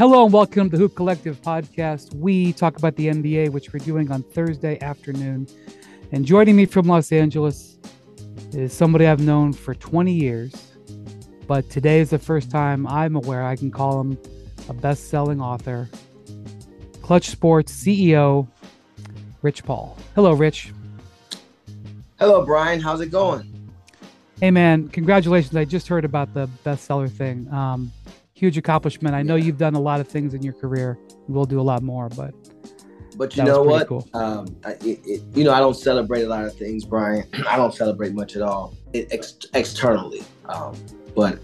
[0.00, 2.14] Hello and welcome to the Hoop Collective podcast.
[2.14, 5.46] We talk about the NBA, which we're doing on Thursday afternoon.
[6.10, 7.76] And joining me from Los Angeles
[8.54, 10.54] is somebody I've known for 20 years,
[11.46, 14.16] but today is the first time I'm aware I can call him
[14.70, 15.86] a best selling author.
[17.02, 18.48] Klutch Sports CEO,
[19.42, 19.98] Rich Paul.
[20.14, 20.72] Hello, Rich.
[22.18, 22.80] Hello, Brian.
[22.80, 23.70] How's it going?
[24.40, 25.54] Hey, man, congratulations.
[25.56, 27.52] I just heard about the bestseller thing.
[27.52, 27.92] Um,
[28.40, 29.14] huge accomplishment.
[29.14, 30.98] I know you've done a lot of things in your career.
[31.28, 32.34] We'll do a lot more, but
[33.16, 33.86] but you know what?
[33.86, 34.08] Cool.
[34.14, 37.28] Um, it, it, you know, I don't celebrate a lot of things, Brian.
[37.46, 40.74] I don't celebrate much at all it, ex- externally, um,
[41.14, 41.38] but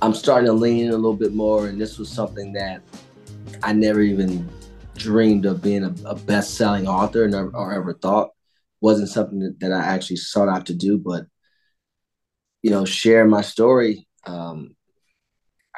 [0.00, 1.66] I'm starting to lean in a little bit more.
[1.66, 2.80] And this was something that
[3.64, 4.48] I never even
[4.96, 8.30] dreamed of being a, a best-selling author, never, or ever thought.
[8.80, 11.26] wasn't something that, that I actually sought out to do, but
[12.62, 14.06] you know, share my story.
[14.24, 14.76] Um,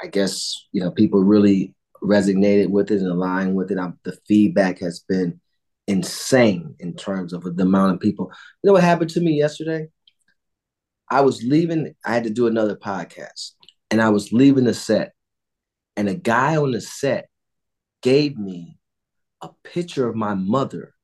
[0.03, 3.79] I guess you know people really resonated with it and aligned with it.
[3.79, 5.41] I'm, the feedback has been
[5.87, 8.31] insane in terms of the amount of people.
[8.63, 9.89] You know what happened to me yesterday?
[11.11, 11.95] I was leaving.
[12.05, 13.53] I had to do another podcast,
[13.91, 15.13] and I was leaving the set,
[15.97, 17.29] and a guy on the set
[18.03, 18.79] gave me
[19.41, 20.95] a picture of my mother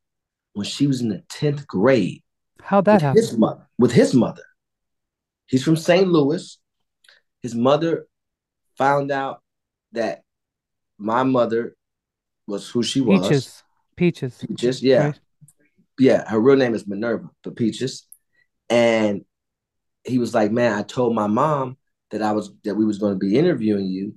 [0.54, 2.22] when she was in the tenth grade.
[2.60, 3.20] How'd that happen?
[3.20, 4.42] His mother, with his mother.
[5.46, 6.08] He's from St.
[6.08, 6.58] Louis.
[7.42, 8.06] His mother
[8.76, 9.40] found out
[9.92, 10.22] that
[10.98, 11.76] my mother
[12.46, 13.28] was who she was.
[13.28, 13.62] Peaches.
[13.96, 14.44] Peaches.
[14.46, 15.06] Peaches, yeah.
[15.06, 15.20] Right.
[15.98, 18.06] Yeah, her real name is Minerva, but Peaches.
[18.70, 19.24] And
[20.04, 21.76] he was like, Man, I told my mom
[22.10, 24.14] that I was that we was going to be interviewing you.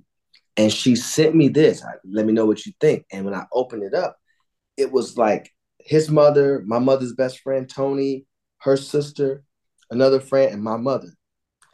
[0.56, 1.84] And she sent me this.
[2.04, 3.04] Let me know what you think.
[3.12, 4.16] And when I opened it up,
[4.76, 8.24] it was like his mother, my mother's best friend, Tony,
[8.60, 9.42] her sister,
[9.90, 11.08] another friend, and my mother.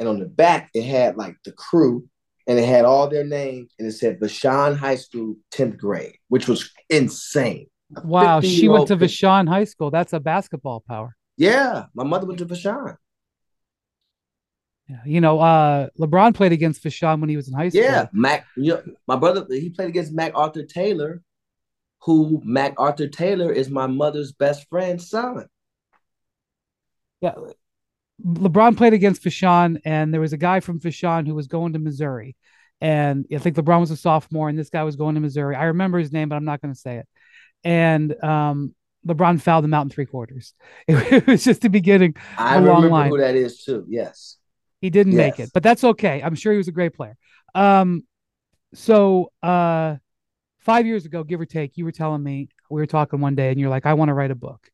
[0.01, 2.09] And on the back, it had like the crew
[2.47, 6.48] and it had all their names and it said Vashon High School 10th grade, which
[6.48, 7.67] was insane.
[8.05, 9.91] Wow, she went to Vashon High School.
[9.91, 11.17] That's a basketball power.
[11.36, 12.97] Yeah, my mother went to Vashon.
[14.89, 17.83] Yeah, you know, uh, LeBron played against Vashon when he was in high school.
[17.83, 18.47] Yeah, Mac.
[18.57, 21.23] You know, my brother he played against Mac Arthur Taylor,
[22.03, 25.47] who Mac Arthur Taylor is my mother's best friend's son.
[27.20, 27.35] Yeah,
[28.25, 31.79] LeBron played against Vashon, and there was a guy from Vashon who was going to
[31.79, 32.37] Missouri.
[32.81, 35.55] And I think LeBron was a sophomore, and this guy was going to Missouri.
[35.55, 37.09] I remember his name, but I'm not going to say it.
[37.65, 38.75] And um,
[39.07, 40.55] LeBron fouled him out in three quarters.
[40.87, 42.17] It, it was just the beginning.
[42.37, 43.11] I remember line.
[43.11, 43.85] who that is too.
[43.89, 44.37] Yes,
[44.81, 45.19] he didn't yes.
[45.19, 46.23] make it, but that's okay.
[46.23, 47.17] I'm sure he was a great player.
[47.55, 48.05] Um,
[48.75, 49.97] so uh,
[50.61, 53.51] five years ago, give or take, you were telling me we were talking one day,
[53.51, 54.69] and you're like, "I want to write a book,"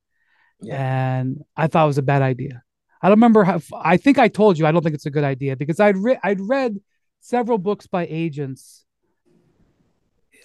[0.60, 1.18] yeah.
[1.18, 2.62] and I thought it was a bad idea.
[3.00, 3.60] I don't remember how.
[3.80, 6.18] I think I told you I don't think it's a good idea because I'd re-
[6.22, 6.78] I'd read
[7.20, 8.84] several books by agents,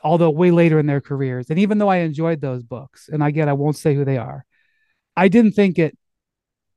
[0.03, 3.49] although way later in their careers, and even though I enjoyed those books, and again
[3.49, 4.45] I won't say who they are,
[5.15, 5.97] I didn't think it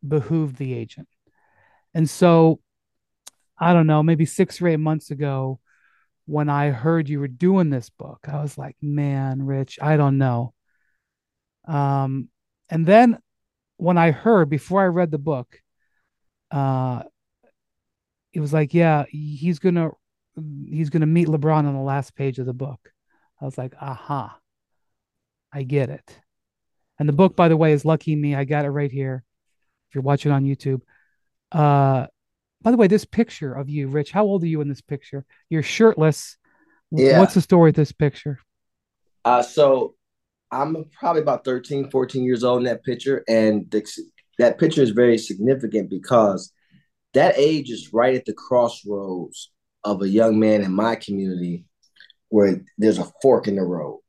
[0.07, 1.09] behooved the agent,
[1.95, 2.61] and so
[3.59, 5.61] I don't know, maybe six or eight months ago,
[6.27, 10.19] when I heard you were doing this book, I was like, man, Rich, I don't
[10.19, 10.53] know.
[11.67, 12.29] Um,
[12.69, 13.19] and then
[13.77, 15.61] when I heard before I read the book
[16.51, 17.03] uh
[18.33, 19.91] it was like yeah he's gonna
[20.69, 22.93] he's gonna meet lebron on the last page of the book.
[23.41, 24.39] I was like aha
[25.53, 26.21] i get it.
[26.99, 28.34] And the book by the way is lucky me.
[28.34, 29.25] I got it right here
[29.89, 30.83] if you're watching on youtube.
[31.53, 32.07] Uh
[32.63, 35.25] by the way this picture of you rich how old are you in this picture?
[35.49, 36.37] You're shirtless.
[36.91, 37.19] Yeah.
[37.19, 38.39] what's the story with this picture?
[39.25, 39.95] Uh so
[40.53, 43.84] i'm probably about 13 14 years old in that picture and the,
[44.39, 46.53] that picture is very significant because
[47.15, 49.51] that age is right at the crossroads
[49.85, 51.65] of a young man in my community
[52.29, 54.01] where there's a fork in the road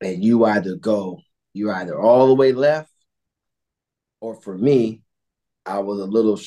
[0.00, 1.20] and you either go
[1.52, 2.90] you're either all the way left
[4.20, 5.02] or for me
[5.66, 6.38] i was a little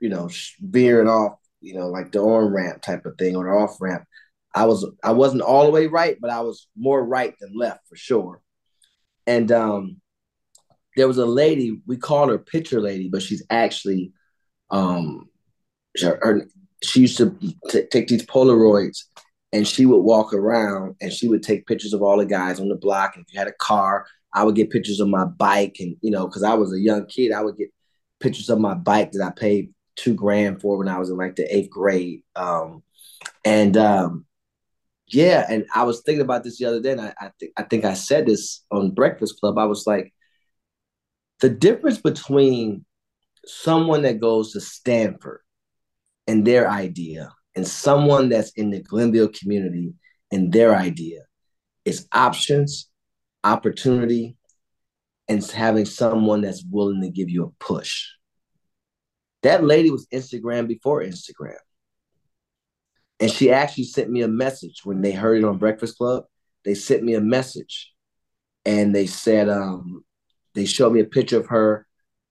[0.00, 0.28] you know
[0.60, 4.04] veering off you know like the on ramp type of thing or the off ramp
[4.54, 7.80] i was i wasn't all the way right but i was more right than left
[7.88, 8.40] for sure.
[9.26, 10.00] And um
[10.96, 14.12] there was a lady we call her picture lady but she's actually
[14.70, 15.28] um
[16.00, 16.48] her, her,
[16.82, 17.36] she used to
[17.70, 19.04] t- take these polaroids
[19.52, 22.68] and she would walk around and she would take pictures of all the guys on
[22.68, 23.16] the block.
[23.16, 24.06] If you had a car
[24.36, 27.06] i would get pictures of my bike and you know because i was a young
[27.06, 27.72] kid i would get
[28.20, 31.36] pictures of my bike that i paid two grand for when i was in like
[31.36, 32.22] the eighth grade.
[32.36, 32.82] Um,
[33.44, 34.26] and um,
[35.08, 37.84] yeah and i was thinking about this the other day and I, I, I think
[37.84, 39.58] i said this on breakfast club.
[39.58, 40.12] I was like
[41.40, 42.84] the difference between
[43.44, 45.40] someone that goes to Stanford
[46.26, 49.94] and their idea and someone that's in the Glenville community
[50.30, 51.20] and their idea.
[51.84, 52.88] is options,
[53.44, 54.36] opportunity,
[55.28, 58.06] and having someone that's willing to give you a push.
[59.42, 61.58] That lady was Instagram before Instagram.
[63.20, 66.24] And she actually sent me a message when they heard it on Breakfast Club.
[66.64, 67.92] They sent me a message
[68.64, 70.04] and they said, um,
[70.56, 71.86] they showed me a picture of her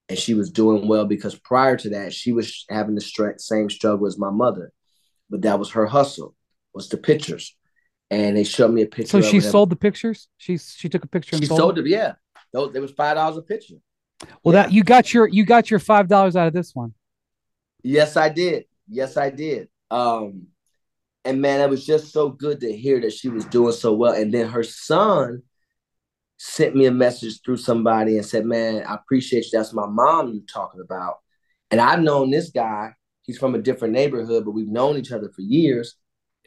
[0.09, 4.07] and she was doing well because prior to that, she was having the same struggle
[4.07, 4.71] as my mother.
[5.29, 6.35] But that was her hustle,
[6.73, 7.55] was the pictures.
[8.11, 9.09] And they showed me a picture.
[9.09, 10.27] So she sold the pictures?
[10.37, 12.13] She she took a picture and she sold, sold it, yeah.
[12.53, 13.75] It was five dollars a picture.
[14.43, 14.63] Well, yeah.
[14.63, 16.93] that you got your you got your five dollars out of this one.
[17.81, 18.65] Yes, I did.
[18.87, 19.69] Yes, I did.
[19.89, 20.47] Um,
[21.23, 24.13] and man, it was just so good to hear that she was doing so well.
[24.13, 25.41] And then her son
[26.37, 29.51] sent me a message through somebody and said, "Man, I appreciate you.
[29.53, 31.15] That's my mom you're talking about."
[31.71, 32.93] And I've known this guy.
[33.23, 35.95] He's from a different neighborhood, but we've known each other for years.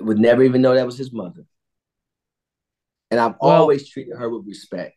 [0.00, 1.44] Would never even know that was his mother.
[3.11, 4.94] And I've well, always treated her with respect.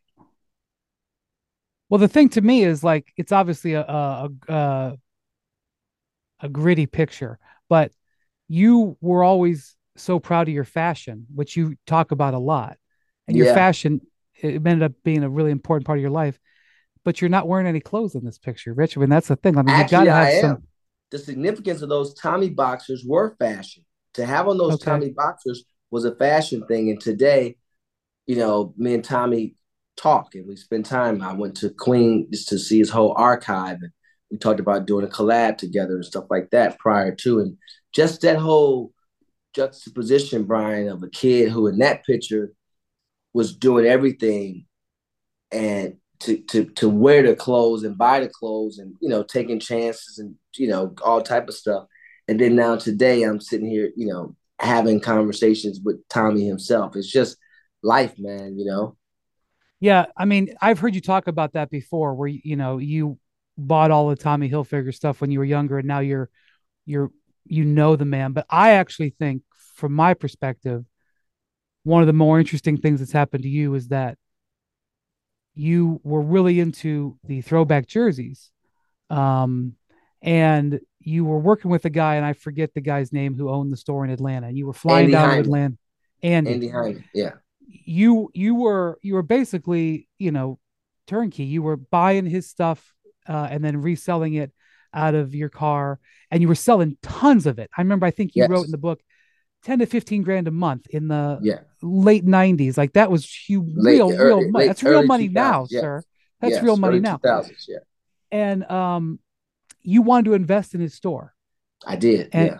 [1.89, 4.97] Well, the thing to me is like it's obviously a a, a,
[6.41, 7.91] a gritty picture, but
[8.47, 12.77] you were always so proud of your fashion, which you talk about a lot,
[13.27, 13.55] and your yeah.
[13.55, 14.01] fashion
[14.41, 16.39] it ended up being a really important part of your life.
[17.03, 18.95] But you're not wearing any clothes in this picture, Rich.
[18.95, 19.57] I mean, that's the thing.
[19.57, 20.51] I mean, Actually, you gotta have I some.
[20.51, 20.67] Am.
[21.09, 23.83] The significance of those Tommy boxers were fashion.
[24.15, 24.85] To have on those okay.
[24.85, 27.57] Tommy boxers was a fashion thing, and today,
[28.27, 29.55] you know, me and Tommy
[29.97, 31.21] talk and we spend time.
[31.21, 33.91] I went to Queen just to see his whole archive and
[34.29, 37.39] we talked about doing a collab together and stuff like that prior to.
[37.39, 37.57] And
[37.93, 38.93] just that whole
[39.53, 42.53] juxtaposition, Brian, of a kid who in that picture
[43.33, 44.65] was doing everything
[45.51, 49.59] and to to to wear the clothes and buy the clothes and you know taking
[49.59, 51.87] chances and you know all type of stuff.
[52.27, 56.95] And then now today i'm sitting here you know having conversations with tommy himself.
[56.95, 57.37] It's just
[57.83, 58.97] life man you know?
[59.81, 63.17] Yeah, I mean, I've heard you talk about that before, where you know you
[63.57, 66.29] bought all the Tommy Hilfiger stuff when you were younger, and now you're
[66.85, 67.11] you're
[67.45, 68.31] you know the man.
[68.33, 69.41] But I actually think,
[69.75, 70.85] from my perspective,
[71.83, 74.17] one of the more interesting things that's happened to you is that
[75.53, 78.51] you were really into the throwback jerseys,
[79.09, 79.73] um,
[80.21, 83.73] and you were working with a guy, and I forget the guy's name who owned
[83.73, 85.77] the store in Atlanta, and you were flying Andy down to Atlanta.
[86.23, 87.31] Andy, Andy Hyman, yeah
[87.71, 90.59] you you were you were basically you know
[91.07, 91.43] turnkey.
[91.43, 92.93] You were buying his stuff
[93.27, 94.51] uh, and then reselling it
[94.93, 95.99] out of your car,
[96.29, 97.69] and you were selling tons of it.
[97.77, 98.05] I remember.
[98.05, 98.49] I think you yes.
[98.49, 99.01] wrote in the book.
[99.63, 101.59] 10 to 15 grand a month in the yeah.
[101.81, 105.81] late 90s like that was huge, real late, real money that's real money now yes.
[105.81, 106.03] sir
[106.39, 107.77] that's yes, real money now yeah
[108.31, 109.19] and um
[109.81, 111.33] you wanted to invest in his store
[111.85, 112.57] i did and, yeah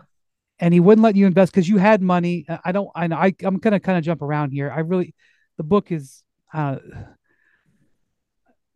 [0.61, 2.45] and he wouldn't let you invest because you had money.
[2.63, 2.89] I don't.
[2.95, 3.17] I know.
[3.17, 4.71] I, I'm gonna kind of jump around here.
[4.71, 5.15] I really,
[5.57, 6.23] the book is,
[6.53, 6.77] uh,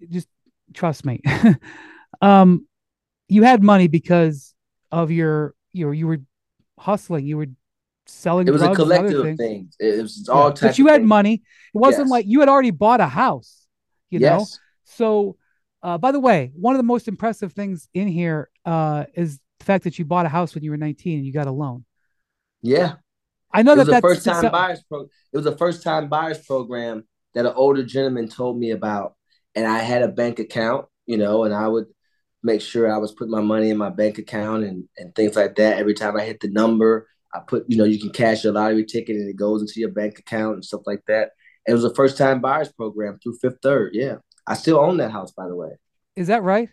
[0.10, 0.28] just
[0.74, 1.21] trust me.
[2.21, 2.68] um,
[3.30, 4.56] you had money because
[4.92, 6.21] of your, you know, you were
[6.80, 7.28] hustling.
[7.28, 7.48] You were
[8.07, 8.48] selling.
[8.48, 9.75] It was a collective of things.
[9.80, 10.50] It was all.
[10.50, 10.56] Yeah.
[10.62, 11.07] But you had things.
[11.07, 11.34] money.
[11.74, 12.12] It wasn't yes.
[12.12, 13.66] like you had already bought a house.
[14.10, 14.40] You yes.
[14.40, 14.46] know.
[14.86, 15.38] So,
[15.84, 19.66] uh, by the way, one of the most impressive things in here uh, is the
[19.66, 21.85] fact that you bought a house when you were 19 and you got a loan.
[22.62, 22.95] Yeah.
[23.52, 27.06] I know that that's first time buyers pro- it was a first time buyers program
[27.33, 29.16] that an older gentleman told me about.
[29.54, 31.85] And I had a bank account, you know, and I would
[32.44, 35.56] make sure I was putting my money in my bank account and, and things like
[35.56, 35.78] that.
[35.78, 38.85] Every time I hit the number, I put, you know, you can cash your lottery
[38.85, 41.31] ticket and it goes into your bank account and stuff like that.
[41.68, 43.92] It was a first time buyers program through Fifth Third.
[43.94, 44.18] Yeah.
[44.47, 45.71] I still own that house, by the way.
[46.15, 46.69] Is that right?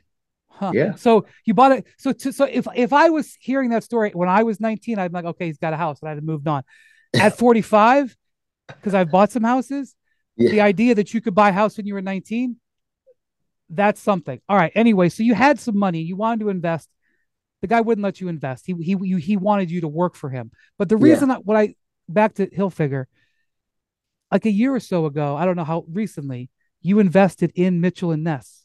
[0.49, 0.73] Huh.
[0.75, 0.95] Yeah.
[0.95, 1.87] So you bought it.
[1.99, 5.11] So to, so if if I was hearing that story when I was 19, I'd
[5.11, 6.62] be like, okay, he's got a house, and I'd have moved on.
[7.14, 8.16] At 45,
[8.69, 9.95] because I've bought some houses,
[10.37, 10.50] yeah.
[10.50, 12.57] the idea that you could buy a house when you were 19,
[13.69, 14.40] that's something.
[14.49, 14.73] All right.
[14.75, 16.88] Anyway, so you had some money, you wanted to invest.
[17.62, 18.66] The guy wouldn't let you invest.
[18.66, 20.50] He he you, he wanted you to work for him.
[20.78, 21.37] But the reason yeah.
[21.37, 21.75] what I
[22.09, 23.07] back to Hilfiger,
[24.31, 26.50] like a year or so ago, I don't know how recently,
[26.83, 28.64] you invested in Mitchell and Ness.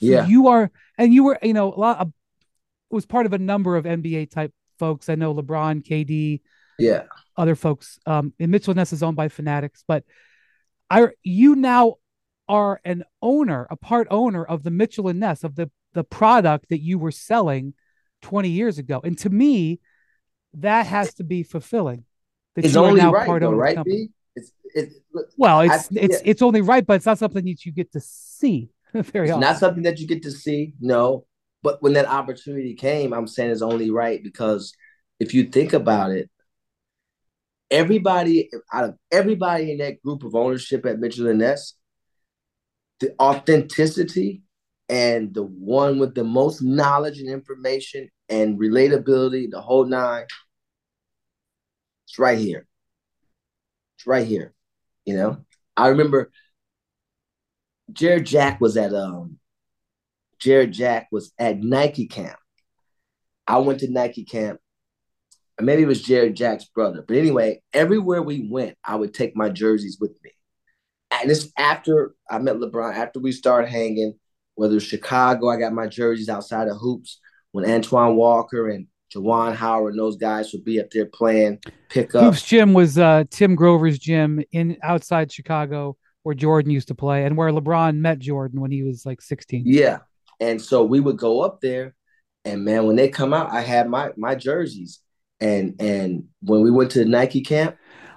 [0.00, 0.26] So yeah.
[0.26, 2.12] you are, and you were, you know, a lot of,
[2.90, 5.08] was part of a number of NBA type folks.
[5.08, 6.40] I know LeBron, KD,
[6.78, 7.04] yeah,
[7.36, 7.98] other folks.
[8.06, 10.04] Um, and Mitchell Ness is owned by Fanatics, but
[10.90, 11.96] I, you now
[12.48, 16.70] are an owner, a part owner of the Mitchell and Ness of the the product
[16.70, 17.74] that you were selling
[18.22, 19.00] 20 years ago.
[19.02, 19.80] And to me,
[20.54, 22.04] that has to be fulfilling.
[22.54, 23.78] That it's now right, part though, right?
[24.34, 24.94] It's, it's,
[25.36, 26.30] well, it's I, it's yeah.
[26.30, 28.70] it's only right, but it's not something that you get to see.
[28.94, 31.26] Very it's not something that you get to see, no.
[31.62, 34.74] But when that opportunity came, I'm saying it's only right because
[35.20, 36.28] if you think about it,
[37.70, 41.74] everybody out of everybody in that group of ownership at Mitchell and Ness,
[43.00, 44.42] the authenticity
[44.88, 50.26] and the one with the most knowledge and information and relatability, the whole nine,
[52.06, 52.66] it's right here.
[53.96, 54.52] It's right here.
[55.04, 55.44] You know,
[55.76, 56.30] I remember
[57.92, 59.38] Jarrett Jack was at um
[60.38, 62.38] Jarrett Jack was at Nike camp.
[63.46, 64.60] I went to Nike camp.
[65.60, 67.04] Maybe it was Jarrett Jack's brother.
[67.06, 70.30] But anyway, everywhere we went, I would take my jerseys with me.
[71.10, 74.18] And this after I met LeBron, after we started hanging,
[74.54, 77.20] whether it's Chicago, I got my jerseys outside of hoops
[77.52, 82.22] when Antoine Walker and Juwan Howard and those guys would be up there playing pickup.
[82.24, 87.24] Hoops gym was uh, Tim Grover's gym in outside Chicago where Jordan used to play
[87.24, 89.64] and where LeBron met Jordan when he was like 16.
[89.66, 89.98] Yeah.
[90.40, 91.94] And so we would go up there
[92.44, 95.00] and man, when they come out, I had my my jerseys.
[95.40, 97.76] And and when we went to the Nike camp,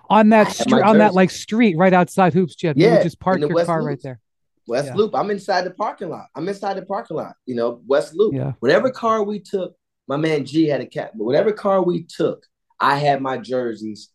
[0.10, 3.40] on that street, on that like street right outside Hoops Gym, yeah, you just park
[3.40, 3.88] your West car Loop.
[3.88, 4.20] right there.
[4.68, 4.96] West yeah.
[4.96, 5.16] Loop.
[5.16, 6.28] I'm inside the parking lot.
[6.36, 7.36] I'm inside the parking lot.
[7.46, 8.34] You know, West Loop.
[8.34, 8.54] Yeah.
[8.60, 9.76] Whatever car we took,
[10.08, 11.12] my man G had a cat.
[11.16, 12.46] But whatever car we took,
[12.80, 14.10] I had my jerseys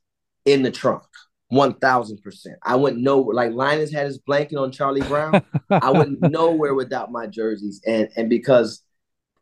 [0.45, 1.02] in the trunk.
[1.49, 2.57] One thousand percent.
[2.62, 3.35] I went nowhere.
[3.35, 5.42] Like Linus had his blanket on Charlie Brown.
[5.71, 8.83] I went nowhere without my jerseys, and and because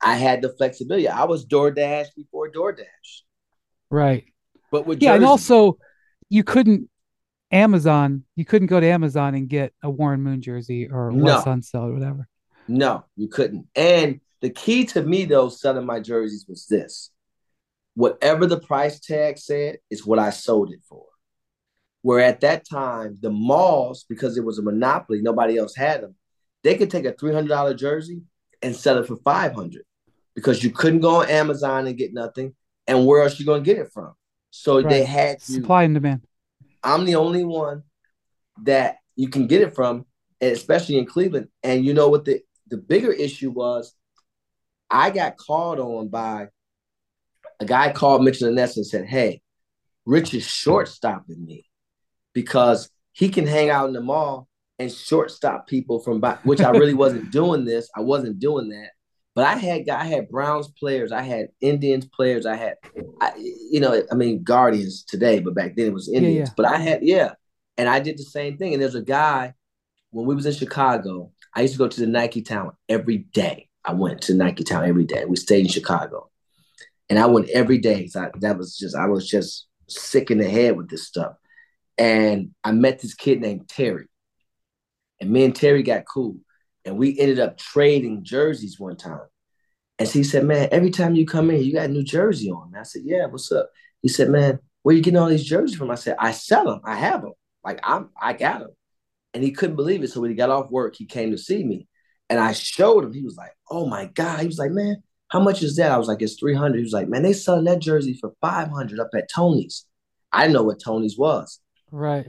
[0.01, 2.85] I had the flexibility, I was DoorDash before DoorDash.
[3.91, 4.25] Right.
[4.71, 5.77] But with yeah, jerseys, and also
[6.31, 6.89] you couldn't
[7.51, 8.25] Amazon.
[8.37, 11.25] You couldn't go to Amazon and get a Warren Moon jersey or no.
[11.25, 12.29] Wes Unseld or whatever.
[12.67, 13.67] No, you couldn't.
[13.75, 17.11] And the key to me though selling my jerseys was this:
[17.95, 21.05] whatever the price tag said is what I sold it for.
[22.03, 26.15] Where at that time, the malls, because it was a monopoly, nobody else had them,
[26.63, 28.23] they could take a $300 jersey
[28.63, 29.83] and sell it for 500
[30.35, 32.55] because you couldn't go on Amazon and get nothing.
[32.87, 34.15] And where else you going to get it from?
[34.51, 34.89] So right.
[34.89, 36.23] they had to, supply and demand.
[36.83, 37.83] I'm the only one
[38.63, 40.07] that you can get it from,
[40.41, 41.49] especially in Cleveland.
[41.63, 43.95] And you know what the, the bigger issue was?
[44.91, 46.49] I got called on by
[47.61, 49.43] a guy called Mitchell Ness and said, Hey,
[50.07, 51.67] Rich is shortstopping me
[52.33, 56.71] because he can hang out in the mall and shortstop people from by, which I
[56.71, 57.91] really wasn't doing this.
[57.95, 58.91] I wasn't doing that.
[59.39, 62.75] But I had I had Browns players, I had Indians players, I had,
[63.21, 66.35] I, you know, I mean Guardians today, but back then it was Indians.
[66.35, 66.53] Yeah, yeah.
[66.57, 67.35] But I had yeah,
[67.77, 68.73] and I did the same thing.
[68.73, 69.55] And there's a guy
[70.11, 71.31] when we was in Chicago.
[71.55, 73.69] I used to go to the Nike Town every day.
[73.85, 75.25] I went to Nike Town every day.
[75.25, 76.31] We stayed in Chicago,
[77.09, 78.09] and I went every day.
[78.09, 81.35] So I, that was just I was just sick in the head with this stuff.
[81.97, 84.09] And I met this kid named Terry.
[85.21, 86.39] And me and Terry got cool.
[86.89, 89.21] And we ended up trading jerseys one time.
[89.99, 92.69] And he said, Man, every time you come in, you got a new jersey on.
[92.69, 93.69] And I said, Yeah, what's up?
[94.01, 95.91] He said, Man, where you getting all these jerseys from?
[95.91, 96.81] I said, I sell them.
[96.85, 97.35] I have them.
[97.63, 98.71] Like I'm I got them.
[99.35, 100.09] And he couldn't believe it.
[100.09, 101.87] So when he got off work, he came to see me.
[102.31, 103.13] And I showed him.
[103.13, 104.41] He was like, Oh my God.
[104.41, 105.93] He was like, Man, how much is that?
[105.93, 106.79] I was like, It's 300.
[106.79, 109.85] He was like, Man, they selling that jersey for 500 up at Tony's.
[110.33, 111.61] I know what Tony's was.
[111.91, 112.29] Right.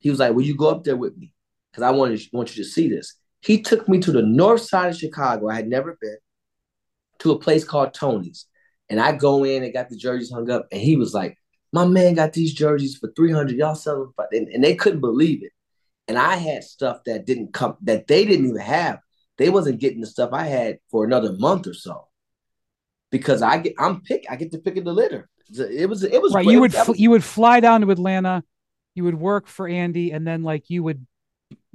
[0.00, 1.32] He was like, Will you go up there with me?
[1.70, 3.14] Because I wanted want you to see this.
[3.46, 5.48] He took me to the north side of Chicago.
[5.48, 6.16] I had never been
[7.20, 8.46] to a place called Tony's.
[8.90, 10.66] And I go in and got the jerseys hung up.
[10.72, 11.38] And he was like,
[11.72, 13.54] My man got these jerseys for 300.
[13.54, 14.12] Y'all sell them.
[14.16, 15.52] For, and, and they couldn't believe it.
[16.08, 18.98] And I had stuff that didn't come, that they didn't even have.
[19.38, 22.08] They wasn't getting the stuff I had for another month or so.
[23.12, 25.28] Because I get, I'm pick, I get to pick of the litter.
[25.56, 26.44] It was, it was right.
[26.44, 28.42] You would, was, you would fly down to Atlanta,
[28.96, 31.06] you would work for Andy, and then like you would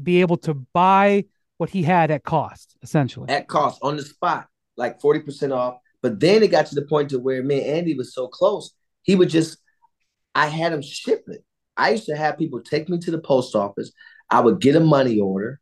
[0.01, 1.25] be able to buy
[1.62, 3.30] what he had at cost, essentially.
[3.30, 5.75] At cost on the spot, like 40% off.
[6.01, 8.74] But then it got to the point to where me and Andy was so close,
[9.03, 9.60] he would just,
[10.34, 11.46] I had him ship it.
[11.77, 13.91] I used to have people take me to the post office.
[14.27, 15.62] I would get a money order,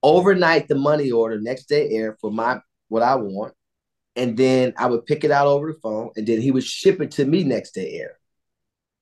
[0.00, 3.54] overnight the money order, next day air for my what I want.
[4.14, 7.00] And then I would pick it out over the phone, and then he would ship
[7.00, 8.16] it to me next day air.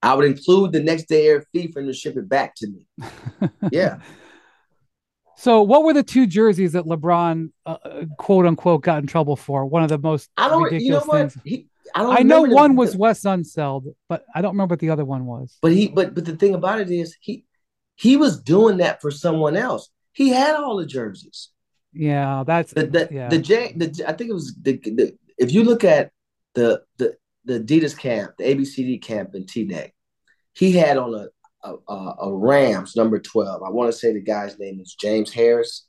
[0.02, 2.66] I would include the next day air fee for him to ship it back to
[2.66, 2.87] me.
[3.70, 3.99] yeah.
[5.42, 7.76] So, what were the two jerseys that LeBron, uh,
[8.16, 9.66] quote unquote, got in trouble for?
[9.66, 11.37] One of the most I don't, ridiculous you know things.
[11.44, 14.90] He, I, I know one the, was Wes Unseld, but I don't remember what the
[14.90, 15.58] other one was.
[15.61, 17.44] But he, but but the thing about it is, he
[17.96, 19.90] he was doing that for someone else.
[20.12, 21.49] He had all the jerseys.
[21.92, 23.28] Yeah, that's the the, yeah.
[23.28, 26.12] the, J, the I think it was the, the if you look at
[26.54, 29.90] the the the Adidas camp, the ABCD camp in Teaneck,
[30.54, 31.26] he had on a,
[31.64, 33.62] a, a Rams number 12.
[33.62, 35.87] I want to say the guy's name is James Harris,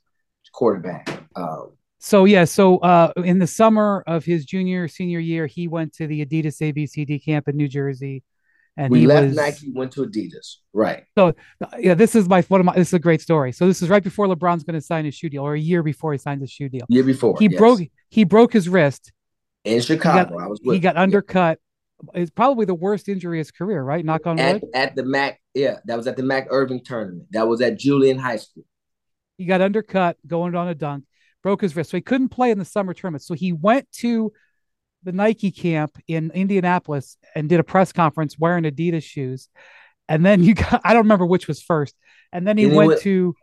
[0.52, 1.08] quarterback.
[1.36, 5.94] Um, so yeah, so uh, in the summer of his junior senior year, he went
[5.94, 8.22] to the Adidas ABCD camp in New Jersey.
[8.76, 10.56] And we he left was Nike, went to Adidas.
[10.72, 11.04] Right.
[11.16, 11.34] so
[11.78, 11.94] yeah.
[11.94, 12.74] This is my one of my.
[12.74, 13.52] This is a great story.
[13.52, 15.82] So this is right before LeBron's going to sign his shoe deal, or a year
[15.84, 16.84] before he signs his shoe deal.
[16.88, 17.36] Year before.
[17.38, 17.58] He yes.
[17.58, 19.12] broke he broke his wrist.
[19.62, 20.34] in He Chicago.
[20.34, 21.60] got, I was with he got undercut.
[22.14, 24.04] It's probably the worst injury of his career, right?
[24.04, 24.70] Knock on at, wood.
[24.74, 25.40] at the Mac.
[25.54, 27.28] Yeah, that was at the Mac Irvin tournament.
[27.32, 28.64] That was at Julian High School.
[29.38, 31.04] He got undercut going on a dunk,
[31.42, 31.90] broke his wrist.
[31.90, 33.22] So he couldn't play in the summer tournament.
[33.22, 34.32] So he went to
[35.02, 39.48] the Nike camp in Indianapolis and did a press conference wearing Adidas shoes.
[40.08, 41.94] And then you got, I don't remember which was first.
[42.32, 43.34] And then he And went went- to,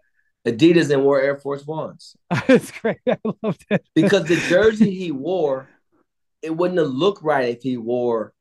[0.48, 2.16] Adidas and wore Air Force Ones
[2.48, 2.98] it's great.
[3.08, 3.86] I loved it.
[3.94, 5.70] because the jersey he wore,
[6.42, 8.34] it wouldn't have looked right if he wore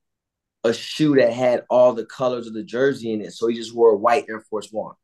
[0.65, 3.33] a shoe that had all the colors of the jersey in it.
[3.33, 4.95] So he just wore a white Air Force One.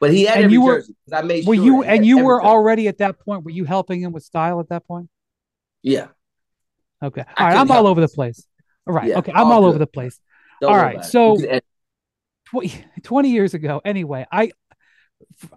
[0.00, 0.94] But he had And you were- jersey.
[1.12, 4.00] I made were sure you, and you were already at that point, were you helping
[4.00, 5.08] him with style at that point?
[5.82, 6.08] yeah.
[7.00, 7.22] Okay.
[7.38, 7.56] All right.
[7.56, 8.44] I'm all over the place.
[8.84, 9.06] All right.
[9.06, 9.30] Yeah, okay.
[9.32, 10.18] I'm all all over the place.
[10.60, 11.60] Don't All right, so- You
[12.46, 14.50] 20, 20 years ago anyway i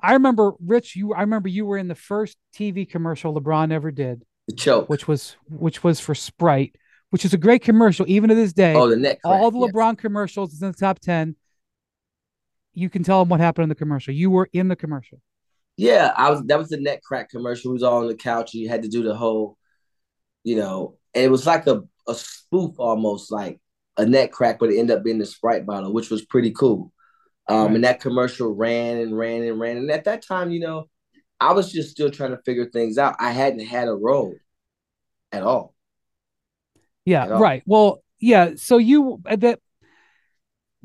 [0.03, 3.91] i remember rich you i remember you were in the first tv commercial lebron ever
[3.91, 4.89] did the choke.
[4.89, 6.75] which was which was for sprite
[7.12, 9.00] which is a great commercial even to this day oh, the.
[9.00, 9.72] Crack, all the yes.
[9.72, 11.36] lebron commercials is in the top 10
[12.74, 15.22] you can tell them what happened in the commercial you were in the commercial
[15.77, 16.44] Yeah, I was.
[16.44, 17.72] That was the neck crack commercial.
[17.72, 18.53] He was all on the couch.
[18.53, 19.58] and You had to do the whole,
[20.44, 23.60] you know, and it was like a a spoof almost, like
[23.98, 26.91] a neck crack, but it ended up being the Sprite bottle, which was pretty cool.
[27.48, 27.75] Um, Right.
[27.75, 29.77] and that commercial ran and ran and ran.
[29.77, 30.86] And at that time, you know,
[31.39, 33.15] I was just still trying to figure things out.
[33.20, 34.36] I hadn't had a role
[35.32, 35.74] at all.
[37.12, 37.63] Yeah right.
[37.65, 39.60] Well yeah so you uh, that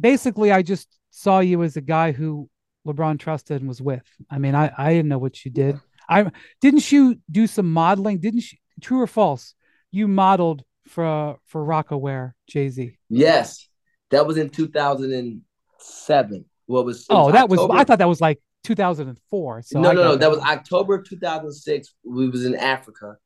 [0.00, 2.49] basically i just saw you as a guy who
[2.87, 4.06] lebron trusted and was with.
[4.30, 5.80] I mean i i didn't know what you did.
[6.09, 6.30] I
[6.61, 8.18] didn't you do some modeling?
[8.18, 9.54] Didn't you true or false
[9.90, 12.97] you modeled for for Rocawear jay-z?
[13.08, 13.69] Yes,
[14.10, 16.45] that was in 2007.
[16.67, 17.00] What was?
[17.00, 20.17] it oh that was i thought that was like 2004 so no, I no, no.
[20.17, 21.95] That was October 2006.
[22.04, 23.17] We was in Africa,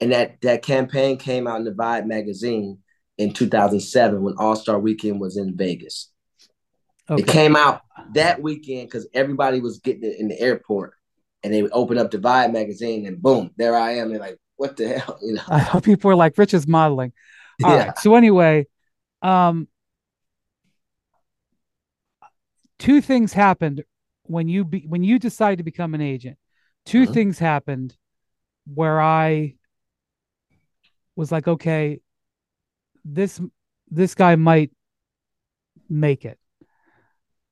[0.00, 2.78] and that that campaign came out in the Vibe magazine
[3.18, 6.10] in 2007 when All Star Weekend was in Vegas.
[7.08, 7.22] okay.
[7.22, 7.82] It came out
[8.12, 10.94] that weekend because everybody was getting it in the airport,
[11.42, 14.10] and they would open up the Vibe magazine, and boom, there I am.
[14.10, 15.42] They're like, "What the hell?" You know?
[15.48, 17.12] I hope people are like Rich is modeling.
[17.64, 17.86] All right.
[17.86, 17.92] yeah.
[17.94, 18.66] So anyway,
[19.22, 19.68] um,
[22.78, 23.82] two things happened
[24.24, 26.36] when you be, when you decided to become an agent.
[26.84, 27.14] 2 Mhm.
[27.14, 27.96] things happened
[28.72, 29.56] where I
[31.16, 32.00] was like, okay,
[33.04, 33.40] this
[33.90, 34.70] this guy might
[35.88, 36.38] make it,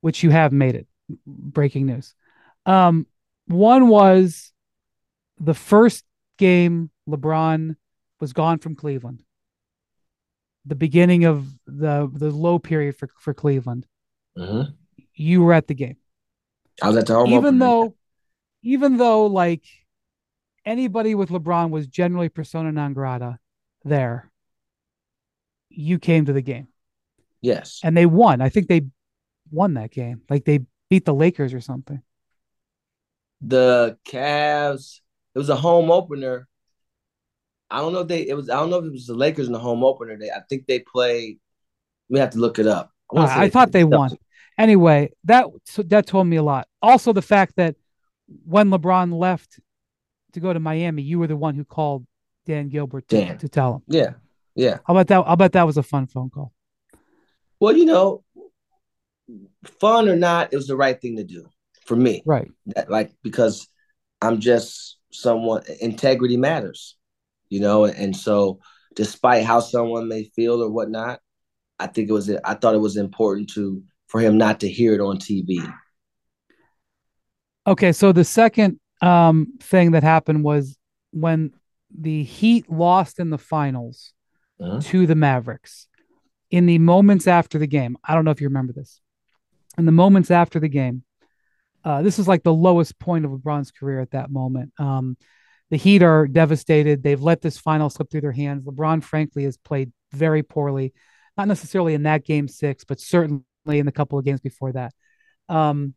[0.01, 0.87] which you have made it.
[1.27, 2.15] Breaking news.
[2.67, 3.07] Um,
[3.47, 4.53] one was
[5.39, 6.05] the first
[6.39, 7.77] game LeBron
[8.21, 9.23] was gone from Cleveland.
[10.67, 13.87] The beginning of the the low period for for Cleveland.
[14.37, 14.75] Mhm.
[15.15, 15.97] You were at the game.
[16.83, 17.95] I was at the home even though
[18.63, 19.65] even though like
[20.65, 23.39] anybody with LeBron was generally persona non grata
[23.85, 24.31] there,
[25.69, 26.69] you came to the game
[27.41, 28.41] yes, and they won.
[28.41, 28.83] I think they
[29.51, 30.23] won that game.
[30.29, 32.03] Like they beat the Lakers or something.
[33.41, 35.01] the Cavs.
[35.35, 36.49] It was a home opener.
[37.71, 38.29] I don't know if they.
[38.29, 38.49] It was.
[38.49, 40.17] I don't know if it was the Lakers in the home opener.
[40.17, 40.31] They.
[40.31, 41.39] I think they played.
[42.09, 42.91] We have to look it up.
[43.11, 44.17] Uh, wanna I thought they won.
[44.59, 45.47] Anyway, that
[45.87, 46.69] that told me a lot.
[46.81, 47.75] Also, the fact that
[48.45, 49.59] when LeBron left
[50.33, 52.07] to go to Miami, you were the one who called
[52.45, 53.39] Dan Gilbert to, Dan.
[53.39, 53.83] to tell him.
[53.89, 54.13] Yeah,
[54.55, 54.79] yeah.
[54.87, 56.53] I'll bet that I'll bet that was a fun phone call.
[57.61, 58.25] Well, you know,
[59.81, 61.47] fun or not, it was the right thing to do
[61.87, 62.23] for me.
[62.27, 62.51] Right.
[62.67, 63.69] That, like because
[64.21, 65.63] I'm just someone.
[65.81, 66.97] Integrity matters,
[67.49, 68.61] you know, and so
[68.95, 71.21] despite how someone may feel or whatnot,
[71.79, 72.31] I think it was.
[72.45, 75.73] I thought it was important to for him not to hear it on TV.
[77.67, 80.77] Okay, so the second um, thing that happened was
[81.13, 81.53] when
[81.99, 84.13] the Heat lost in the finals
[84.61, 84.85] Mhm.
[84.87, 85.89] to the Mavericks.
[86.51, 89.01] In the moments after the game, I don't know if you remember this.
[89.79, 91.05] In the moments after the game,
[91.85, 94.73] uh, this is like the lowest point of LeBron's career at that moment.
[94.79, 95.17] Um,
[95.71, 97.03] the Heat are devastated.
[97.03, 98.65] They've let this final slip through their hands.
[98.65, 100.93] LeBron, frankly, has played very poorly,
[101.37, 104.93] not necessarily in that game six, but certainly in the couple of games before that.
[105.49, 105.95] Um,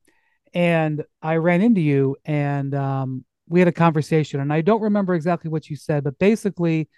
[0.53, 4.39] and I ran into you and um, we had a conversation.
[4.39, 6.89] And I don't remember exactly what you said, but basically,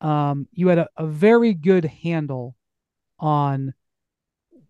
[0.00, 2.54] um, you had a, a very good handle
[3.18, 3.74] on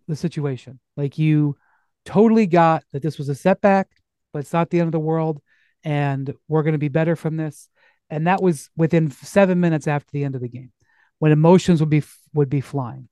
[0.07, 0.81] the situation.
[0.97, 1.57] Like you
[2.05, 3.89] totally got that this was a setback,
[4.33, 5.41] but it's not the end of the world.
[5.85, 7.69] And we're going to be better from this.
[8.11, 10.73] And that was within seven minutes after the end of the game
[11.19, 12.03] when emotions would be
[12.33, 13.09] would be flying.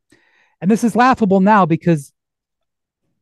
[0.61, 2.13] And this is laughable now because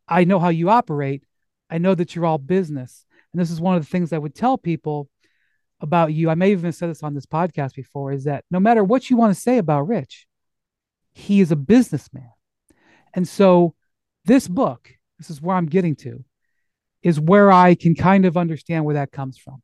[0.07, 1.25] I know how you operate.
[1.68, 3.05] I know that you're all business.
[3.35, 5.09] And this is one of the things I would tell people
[5.81, 6.31] about you.
[6.31, 9.11] I may have even said this on this podcast before is that no matter what
[9.11, 10.29] you want to say about Rich,
[11.12, 12.31] he is a businessman.
[13.12, 13.75] And so
[14.25, 16.25] this book, this is where I'm getting to,
[17.03, 19.62] is where I can kind of understand where that comes from.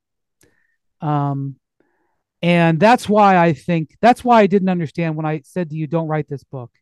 [1.01, 1.55] Um,
[2.43, 5.87] and that's why I think that's why I didn't understand when I said to you,
[5.87, 6.73] don't write this book,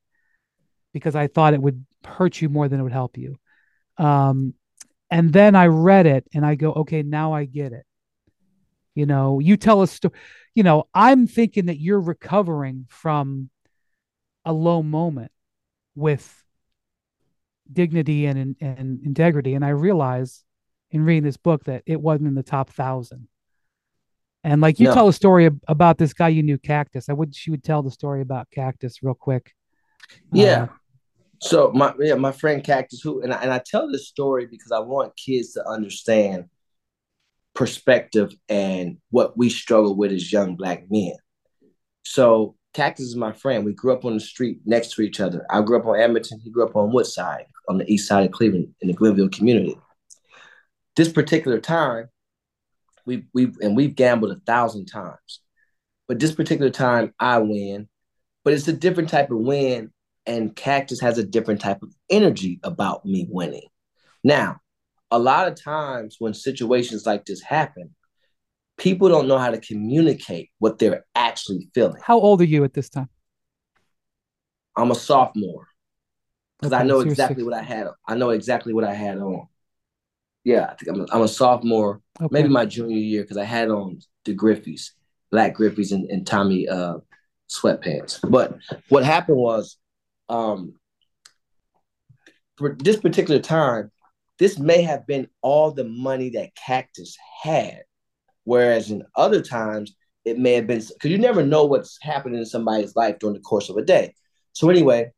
[0.94, 3.36] because I thought it would hurt you more than it would help you.
[3.98, 4.54] Um,
[5.10, 7.84] and then I read it and I go, okay, now I get it.
[8.94, 10.14] You know, you tell a story,
[10.54, 13.50] you know, I'm thinking that you're recovering from
[14.44, 15.30] a low moment
[15.94, 16.44] with
[17.72, 19.54] dignity and, and integrity.
[19.54, 20.44] And I realize
[20.90, 23.28] in reading this book that it wasn't in the top thousand.
[24.44, 24.94] And like you no.
[24.94, 27.08] tell a story about this guy you knew, Cactus.
[27.08, 29.52] I would she would tell the story about Cactus real quick.
[30.32, 30.64] Yeah.
[30.64, 30.68] Uh,
[31.40, 34.72] so my yeah, my friend Cactus, who and I, and I tell this story because
[34.72, 36.46] I want kids to understand
[37.54, 41.14] perspective and what we struggle with as young black men.
[42.04, 43.64] So Cactus is my friend.
[43.64, 45.44] We grew up on the street next to each other.
[45.50, 46.40] I grew up on Edmonton.
[46.40, 49.78] He grew up on Woodside, on the east side of Cleveland, in the Glenville community.
[50.96, 52.08] This particular time,
[53.06, 55.40] we we and we've gambled a thousand times,
[56.06, 57.88] but this particular time I win.
[58.44, 59.92] But it's a different type of win,
[60.28, 63.66] and Cactus has a different type of energy about me winning.
[64.22, 64.60] Now,
[65.10, 67.94] a lot of times when situations like this happen,
[68.76, 72.00] people don't know how to communicate what they're actually feeling.
[72.04, 73.08] How old are you at this time?
[74.76, 75.66] I'm a sophomore
[76.60, 77.88] because okay, I know so exactly what I had.
[78.06, 79.48] I know exactly what I had on.
[80.44, 82.28] Yeah, I think I'm a, I'm a sophomore, okay.
[82.30, 84.90] maybe my junior year because I had on the Griffeys,
[85.30, 86.98] black Griffeys, and, and Tommy uh,
[87.50, 88.20] sweatpants.
[88.28, 89.77] But what happened was,
[90.28, 90.74] um,
[92.56, 93.90] for this particular time,
[94.38, 97.82] this may have been all the money that Cactus had
[98.48, 102.46] Whereas in other times, it may have been because you never know what's happening in
[102.46, 104.14] somebody's life during the course of a day.
[104.54, 105.10] So anyway,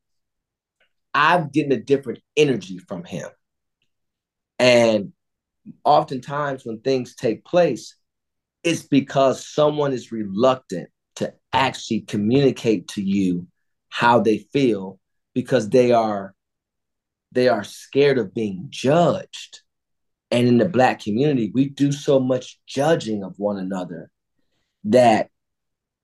[1.15, 3.29] I'm getting a different energy from him.
[4.59, 5.13] And
[5.85, 7.95] oftentimes when things take place,
[8.65, 13.47] it's because someone is reluctant to actually communicate to you
[13.91, 14.99] how they feel
[15.35, 16.35] because they are
[17.33, 19.61] they are scared of being judged
[20.31, 24.11] and in the black community, we do so much judging of one another
[24.85, 25.29] that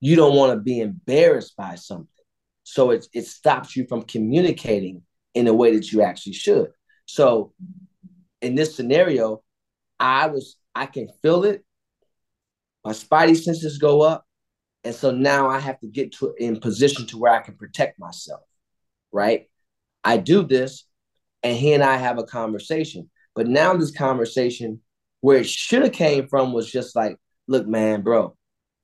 [0.01, 2.09] you don't want to be embarrassed by something.
[2.65, 5.03] So it, it stops you from communicating
[5.35, 6.71] in a way that you actually should.
[7.07, 7.53] So
[8.43, 9.43] in this scenario,
[10.01, 11.65] I was I can feel it.
[12.85, 14.26] My spidey senses go up.
[14.87, 17.99] And so now I have to get to in position to where I can protect
[17.99, 18.43] myself.
[19.11, 19.51] Right.
[20.05, 20.85] I do this,
[21.43, 23.11] and he and I have a conversation.
[23.35, 24.81] But now this conversation,
[25.23, 27.17] where it should have came from, was just like,
[27.49, 28.37] look, man, bro,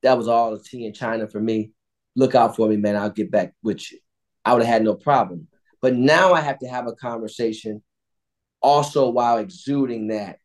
[0.02, 1.70] that was all the tea in China for me.
[2.16, 2.96] Look out for me, man.
[2.96, 3.98] I'll get back with you.
[4.44, 5.46] I would have had no problem.
[5.80, 7.80] But now I have to have a conversation
[8.60, 10.38] also while exuding that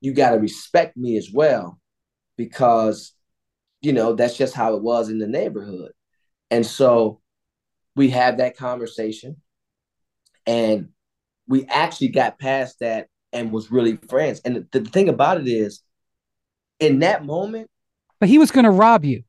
[0.00, 1.78] you got to respect me as well
[2.38, 3.12] because
[3.84, 5.92] you know that's just how it was in the neighborhood
[6.50, 7.20] and so
[7.96, 9.36] we had that conversation
[10.46, 10.88] and
[11.46, 14.40] we actually got past that and was really friends.
[14.44, 15.82] And the, the thing about it is,
[16.80, 17.70] in that moment,
[18.20, 19.22] but he was going to rob you.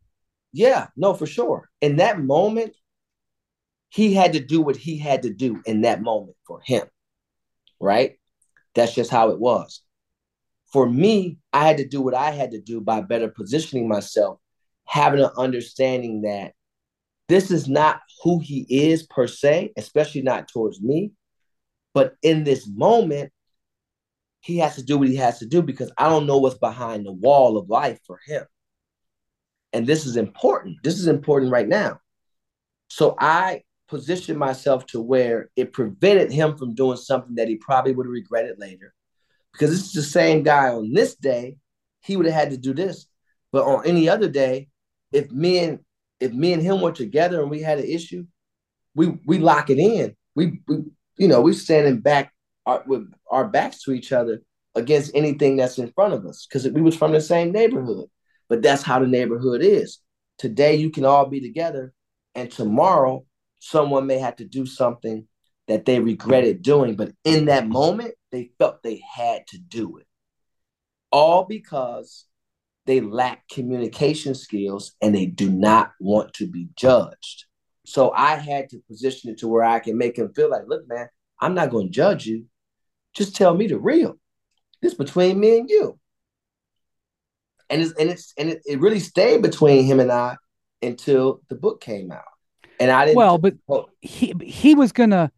[0.51, 1.69] Yeah, no, for sure.
[1.81, 2.73] In that moment,
[3.89, 6.85] he had to do what he had to do in that moment for him.
[7.79, 8.17] Right?
[8.73, 9.81] That's just how it was.
[10.71, 14.39] For me, I had to do what I had to do by better positioning myself,
[14.85, 16.53] having an understanding that
[17.27, 21.11] this is not who he is per se, especially not towards me.
[21.93, 23.31] But in this moment,
[24.41, 27.05] he has to do what he has to do because I don't know what's behind
[27.05, 28.43] the wall of life for him.
[29.73, 30.77] And this is important.
[30.83, 31.99] This is important right now.
[32.89, 37.93] So I positioned myself to where it prevented him from doing something that he probably
[37.93, 38.93] would have regretted later.
[39.51, 41.57] Because this is the same guy on this day,
[42.01, 43.07] he would have had to do this.
[43.51, 44.67] But on any other day,
[45.15, 45.79] if me and
[46.19, 48.25] if me and him were together and we had an issue,
[48.93, 50.15] we we lock it in.
[50.35, 50.83] We, we
[51.17, 52.33] you know, we standing back
[52.65, 54.41] our, with our backs to each other
[54.75, 58.09] against anything that's in front of us because we was from the same neighborhood.
[58.49, 59.99] But that's how the neighborhood is.
[60.37, 61.93] Today you can all be together,
[62.35, 63.25] and tomorrow
[63.59, 65.27] someone may have to do something
[65.67, 70.05] that they regretted doing, but in that moment they felt they had to do it.
[71.11, 72.25] All because
[72.85, 77.45] they lack communication skills and they do not want to be judged.
[77.85, 80.87] So I had to position it to where I can make him feel like, look,
[80.87, 81.07] man,
[81.39, 82.45] I'm not going to judge you.
[83.13, 84.17] Just tell me the real.
[84.81, 85.99] This between me and you.
[87.69, 90.37] And it's and it's and it, it really stayed between him and I
[90.83, 92.21] until the book came out.
[92.79, 93.87] And I didn't Well, but oh.
[94.01, 95.31] he he was gonna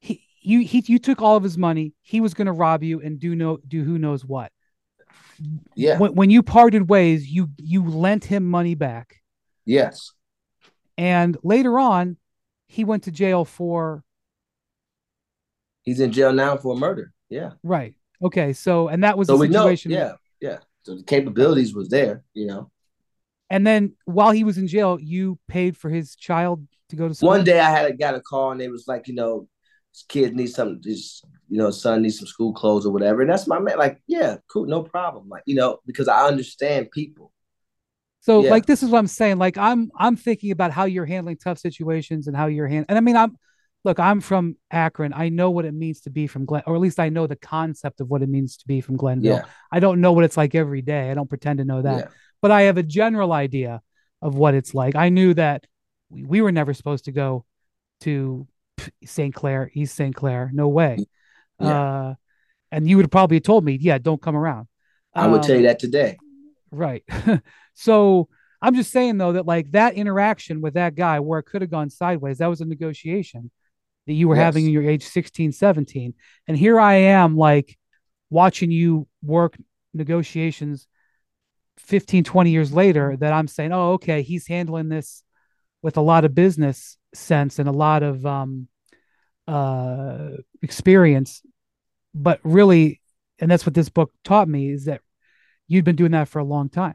[0.00, 1.94] he you he you took all of his money.
[2.00, 4.50] He was gonna rob you and do no do who knows what.
[5.74, 5.98] Yeah.
[5.98, 9.16] When, when you parted ways, you you lent him money back.
[9.64, 10.12] Yes.
[10.96, 12.16] And later on,
[12.66, 14.02] he went to jail for
[15.82, 17.12] He's in jail now for murder.
[17.30, 17.52] Yeah.
[17.62, 17.94] right.
[18.20, 19.92] Okay, so and that was So the we know, situation.
[19.92, 20.58] yeah, yeah.
[20.82, 22.70] So the capabilities was there, you know.
[23.48, 27.14] And then while he was in jail, you paid for his child to go to
[27.14, 27.28] school.
[27.28, 29.48] One day I had a, got a call and they was like, you know,
[29.98, 33.22] this kid needs some, this, you know, son needs some school clothes or whatever.
[33.22, 33.78] And that's my man.
[33.78, 35.28] Like, yeah, cool, no problem.
[35.28, 37.32] Like, you know, because I understand people.
[38.20, 38.50] So Yeah.
[38.50, 39.38] like this is what I'm saying.
[39.38, 42.98] Like I'm I'm thinking about how you're handling tough situations and how you're hand and
[42.98, 43.38] I mean I'm
[43.84, 45.12] look, I'm from Akron.
[45.14, 47.36] I know what it means to be from Glen or at least I know the
[47.36, 49.36] concept of what it means to be from Glenville.
[49.36, 49.44] Yeah.
[49.72, 51.10] I don't know what it's like every day.
[51.10, 51.98] I don't pretend to know that.
[51.98, 52.10] Yeah.
[52.42, 53.80] But I have a general idea
[54.20, 54.94] of what it's like.
[54.96, 55.64] I knew that
[56.10, 57.44] we, we were never supposed to go
[58.00, 58.46] to
[59.04, 59.34] St.
[59.34, 60.14] Clair, East St.
[60.14, 60.50] Clair.
[60.52, 60.98] No way.
[61.60, 61.80] Yeah.
[61.80, 62.14] Uh
[62.70, 64.68] and you would probably have told me, yeah, don't come around.
[65.14, 66.18] I would Um, tell you that today.
[66.70, 67.02] Right.
[67.74, 68.28] so
[68.60, 71.70] I'm just saying though that like that interaction with that guy where it could have
[71.70, 73.50] gone sideways, that was a negotiation
[74.06, 76.14] that you were having in your age 16, 17.
[76.46, 77.76] And here I am like
[78.30, 79.56] watching you work
[79.94, 80.86] negotiations
[81.78, 85.22] 15, 20 years later that I'm saying, oh, okay, he's handling this
[85.82, 88.68] with a lot of business sense and a lot of um
[89.48, 91.42] uh experience.
[92.14, 93.00] But really,
[93.38, 95.00] and that's what this book taught me is that
[95.66, 96.94] you'd been doing that for a long time.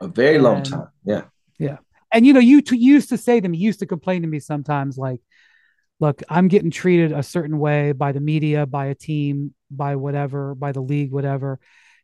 [0.00, 0.88] A very long time.
[1.04, 1.22] Yeah.
[1.58, 1.78] Yeah.
[2.12, 4.22] And you know you, t- you used to say to me you used to complain
[4.22, 5.20] to me sometimes like
[6.02, 10.54] look i'm getting treated a certain way by the media by a team by whatever
[10.54, 11.58] by the league whatever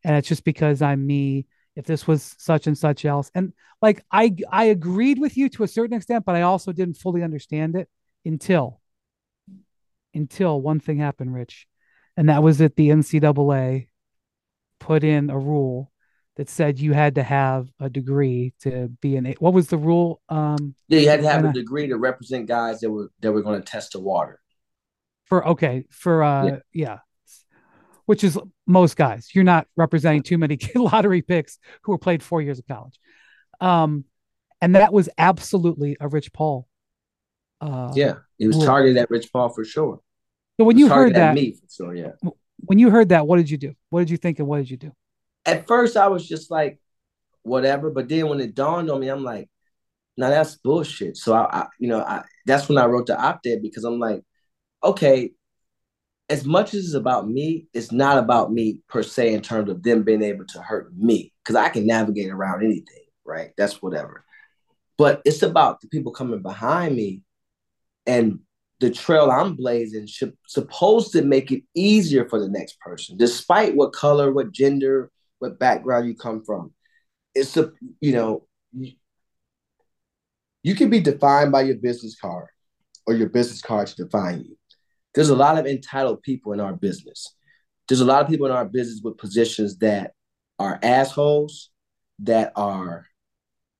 [0.05, 4.03] and it's just because i'm me if this was such and such else and like
[4.11, 7.75] i i agreed with you to a certain extent but i also didn't fully understand
[7.75, 7.89] it
[8.25, 8.81] until
[10.15, 11.67] until one thing happened rich
[12.17, 13.87] and that was that the ncaa
[14.81, 15.91] put in a rule
[16.37, 20.21] that said you had to have a degree to be an what was the rule
[20.29, 23.33] um Yeah, you had to have a I- degree to represent guys that were that
[23.33, 24.41] were going to test the water.
[25.25, 26.59] for okay for uh yeah.
[26.73, 26.99] Yeah.
[28.07, 32.41] which is most guys you're not representing too many lottery picks who were played four
[32.41, 32.99] years of college
[33.61, 34.05] um
[34.61, 36.67] and that was absolutely a rich paul
[37.61, 40.01] uh Yeah, it was targeted at Rich Paul for sure.
[40.59, 41.95] so when you heard that me for sure.
[41.95, 42.13] Yeah.
[42.59, 44.71] when you heard that what did you do what did you think and what did
[44.71, 44.93] you do
[45.47, 46.81] At first, I was just like,
[47.43, 47.91] whatever.
[47.91, 49.49] But then when it dawned on me, I'm like,
[50.17, 51.17] now that's bullshit.
[51.17, 54.23] So I, I you know, I that's when I wrote the op-ed because I'm like,
[54.83, 55.33] okay,
[56.29, 59.83] as much as it's about me, it's not about me per se in terms of
[59.83, 63.53] them being able to hurt me because I can navigate around anything, right?
[63.57, 64.25] That's whatever.
[64.99, 67.23] But it's about the people coming behind me
[68.09, 68.41] and
[68.81, 73.77] the trail I'm blazing should supposed to make it easier for the next person, despite
[73.77, 76.73] what color, what gender, what background you come from.
[77.35, 78.93] It's a you know, you,
[80.63, 82.49] you can be defined by your business card
[83.07, 84.57] or your business card to define you.
[85.15, 87.35] There's a lot of entitled people in our business.
[87.89, 90.13] There's a lot of people in our business with positions that
[90.59, 91.71] are assholes,
[92.21, 93.07] that are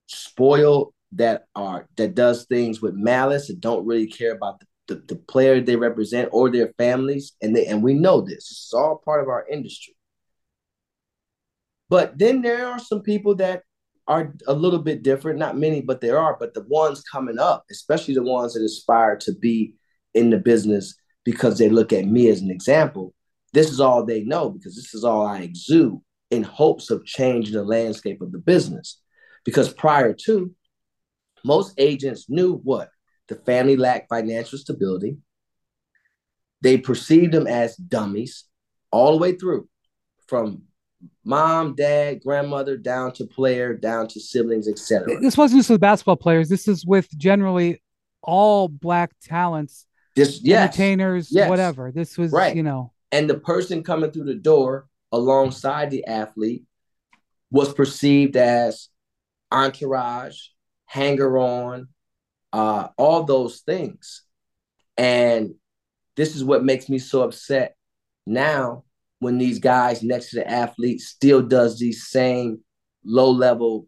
[0.07, 5.03] spoiled, that are that does things with malice and don't really care about the, the,
[5.09, 7.33] the player they represent or their families.
[7.43, 8.51] And they and we know this.
[8.51, 9.95] Is all part of our industry.
[11.89, 13.63] But then there are some people that
[14.07, 15.39] are a little bit different.
[15.39, 16.37] Not many, but there are.
[16.39, 19.75] But the ones coming up, especially the ones that aspire to be
[20.15, 20.95] in the business
[21.25, 23.15] because they look at me as an example,
[23.53, 25.99] this is all they know because this is all I exude
[26.31, 29.01] in hopes of changing the landscape of the business.
[29.45, 30.55] Because prior to,
[31.49, 32.91] most agents knew what?
[33.29, 35.17] The family lacked financial stability.
[36.61, 38.45] They perceived them as dummies
[38.91, 39.67] all the way through
[40.27, 40.63] from
[41.25, 45.19] mom, dad, grandmother, down to player, down to siblings, etc.
[45.21, 47.83] this wasn't just with basketball players this is with generally
[48.23, 51.49] all black talents Just yes, entertainers Yes.
[51.49, 52.55] whatever this was Right.
[52.57, 56.65] you know and the person coming through the door alongside the athlete
[57.51, 58.89] was perceived as
[59.51, 60.49] entourage,
[60.89, 61.89] hanger on,
[62.53, 64.23] uh, all those things.
[64.97, 65.55] And
[66.17, 67.77] this is what makes me so upset
[68.27, 68.85] now
[69.21, 72.61] when these guys next to the athlete still does these same
[73.05, 73.87] low level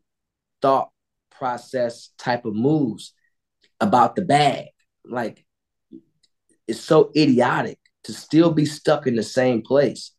[0.62, 0.90] thought
[1.30, 3.14] process type of moves.
[3.80, 4.66] about the bag.
[5.04, 5.44] Like
[6.68, 10.12] it's so idiotic to still be stuck in the same place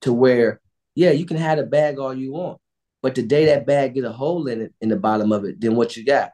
[0.00, 0.60] to where,
[0.94, 2.58] yeah, you can have a bag all you want.
[3.04, 5.60] But the day that bag get a hole in it in the bottom of it,
[5.60, 6.30] then what you got?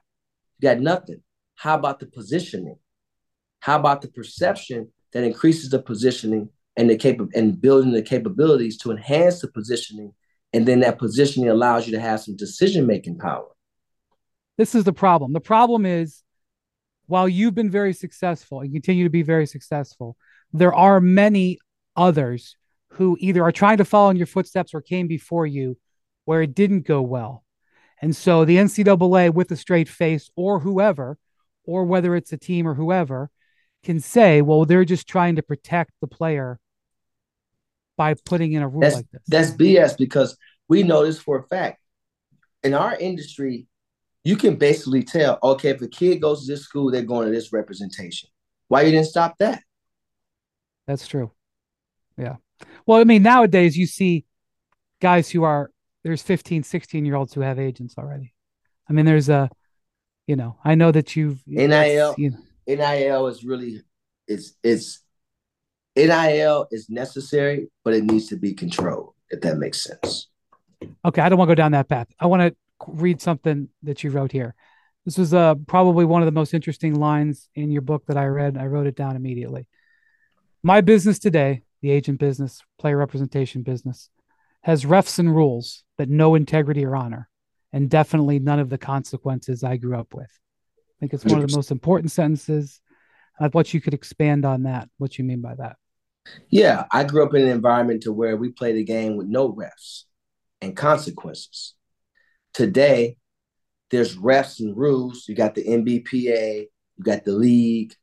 [0.61, 1.21] You got nothing.
[1.57, 2.77] How about the positioning?
[3.59, 8.79] How about the perception that increases the positioning and the cap- and building the capabilities
[8.79, 10.15] to enhance the positioning,
[10.53, 13.49] and then that positioning allows you to have some decision making power.
[14.57, 15.33] This is the problem.
[15.33, 16.23] The problem is
[17.09, 20.17] while you've been very successful and continue to be very successful,
[20.53, 21.59] there are many
[21.97, 22.55] others
[22.91, 25.77] who either are trying to follow in your footsteps or came before you
[26.25, 27.45] where it didn't go well.
[28.03, 31.19] And so the NCAA, with a straight face, or whoever,
[31.65, 33.31] or whether it's a team or whoever,
[33.83, 36.59] can say, well, they're just trying to protect the player
[37.97, 39.23] by putting in a rule that's, like this.
[39.29, 40.37] That's BS because
[40.69, 41.81] we know this for a fact.
[42.63, 43.67] In our industry,
[44.25, 47.33] you can basically tell, okay, if a kid goes to this school, they're going to
[47.33, 48.29] this representation.
[48.69, 49.63] Why you didn't stop that?
[50.87, 51.33] That's true.
[52.17, 52.37] Yeah.
[52.87, 54.25] Well, I mean, nowadays you see
[55.01, 55.71] guys who are
[56.03, 58.35] there's 15, 16 year olds who have agents already.
[58.89, 59.51] I mean, there's a,
[60.27, 62.15] you know, I know that you've NIL.
[62.19, 63.83] You know, NIL is really,
[64.27, 65.01] it's it's
[65.97, 69.15] NIL is necessary, but it needs to be controlled.
[69.31, 70.29] If that makes sense.
[71.05, 72.09] Okay, I don't want to go down that path.
[72.19, 72.57] I want to
[72.89, 74.55] read something that you wrote here.
[75.05, 78.27] This was uh, probably one of the most interesting lines in your book that I
[78.27, 78.57] read.
[78.59, 79.67] I wrote it down immediately.
[80.63, 84.11] My business today, the agent business, player representation business,
[84.63, 87.29] has refs and rules that no integrity or honor,
[87.73, 90.31] and definitely none of the consequences I grew up with.
[90.31, 92.81] I think it's one of the most important sentences.
[93.39, 95.77] I'd want you could expand on that, what you mean by that.
[96.51, 99.51] Yeah, I grew up in an environment to where we played a game with no
[99.51, 100.05] refs
[100.61, 101.75] and consequences.
[102.53, 103.17] Today,
[103.91, 105.25] there's refs and rules.
[105.27, 106.67] You got the NBPA,
[106.99, 107.95] you got the league,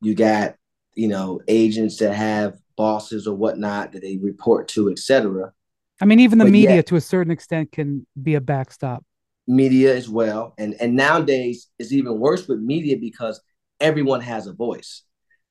[0.00, 0.54] you got
[0.94, 5.52] you know agents that have bosses or whatnot that they report to, etc.
[6.00, 9.04] I mean, even the but media yet, to a certain extent can be a backstop.
[9.46, 13.40] Media as well, and and nowadays it's even worse with media because
[13.80, 15.02] everyone has a voice.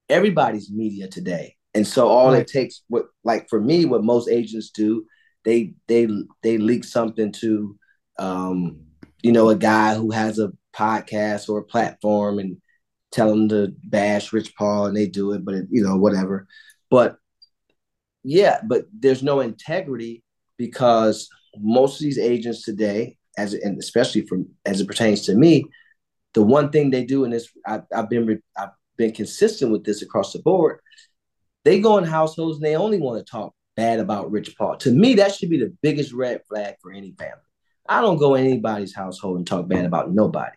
[0.10, 2.42] Everybody's media today, and so all right.
[2.42, 5.06] it takes, what like for me, what most agents do,
[5.46, 6.08] they they
[6.44, 7.78] they leak something to
[8.20, 8.82] um,
[9.26, 12.58] you know, a guy who has a podcast or a platform and
[13.12, 16.48] tell them to bash Rich Paul and they do it, but it, you know, whatever.
[16.90, 17.18] But
[18.24, 20.24] yeah, but there's no integrity
[20.58, 25.66] because most of these agents today, as and especially from as it pertains to me,
[26.34, 30.02] the one thing they do, and this I, I've been I've been consistent with this
[30.02, 30.80] across the board.
[31.64, 34.78] They go in households and they only want to talk bad about Rich Paul.
[34.78, 37.42] To me, that should be the biggest red flag for any family.
[37.88, 40.56] I don't go in anybody's household and talk bad about nobody.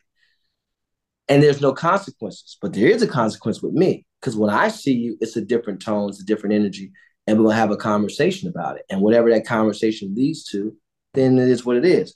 [1.29, 4.95] And there's no consequences, but there is a consequence with me because when I see
[4.95, 6.93] you, it's a different tone, it's a different energy,
[7.29, 8.87] and we're gonna have a conversation about it.
[8.89, 10.75] And whatever that conversation leads to,
[11.13, 12.15] then it is what it is.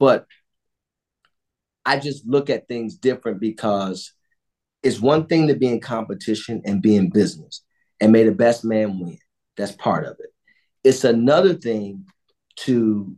[0.00, 0.26] But
[1.84, 4.14] I just look at things different because
[4.82, 7.62] it's one thing to be in competition and be in business
[8.00, 9.18] and may the best man win.
[9.58, 10.30] That's part of it.
[10.82, 12.06] It's another thing
[12.60, 13.14] to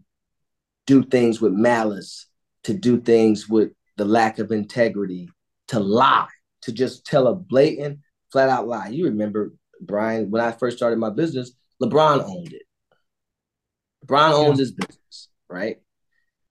[0.85, 2.26] do things with malice,
[2.64, 5.30] to do things with the lack of integrity,
[5.68, 6.26] to lie,
[6.62, 8.00] to just tell a blatant,
[8.32, 8.88] flat out lie.
[8.88, 12.62] You remember, Brian, when I first started my business, LeBron owned it.
[14.06, 14.62] LeBron owns yeah.
[14.62, 15.76] his business, right?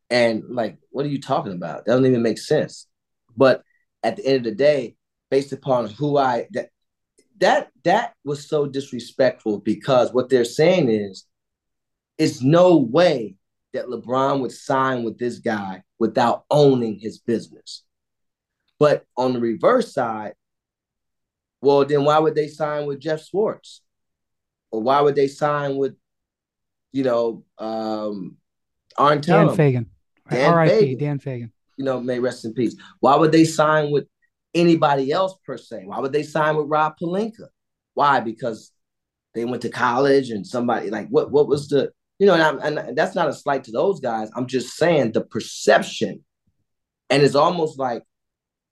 [0.10, 1.86] And like, what are you talking about?
[1.86, 2.88] That doesn't even make sense.
[3.36, 3.64] But
[4.04, 4.96] at the end of the day,
[5.32, 6.70] based upon who I that
[7.40, 11.26] that that was so disrespectful because what they're saying is,
[12.18, 13.36] it's no way
[13.74, 17.84] that LeBron would sign with this guy without owning his business.
[18.80, 20.34] But on the reverse side,
[21.66, 23.82] well, then why would they sign with Jeff Schwartz?
[24.72, 25.96] Or why would they sign with,
[26.92, 28.38] you know, um,
[28.98, 29.88] Arn Dan Fegan.
[30.30, 30.96] R.I.P.
[30.96, 31.52] Dan Fegan.
[31.78, 32.76] You know, may rest in peace.
[33.00, 34.06] Why would they sign with
[34.54, 35.84] anybody else per se?
[35.86, 37.48] Why would they sign with Rob Pelinka?
[37.94, 38.22] Why?
[38.22, 38.72] Because
[39.34, 41.32] they went to college and somebody like what?
[41.32, 44.30] What was the you know, and, and that's not a slight to those guys.
[44.36, 46.24] I'm just saying the perception,
[47.10, 48.04] and it's almost like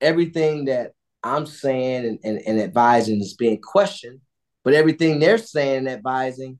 [0.00, 0.92] everything that
[1.24, 4.20] I'm saying and, and, and advising is being questioned,
[4.62, 6.58] but everything they're saying and advising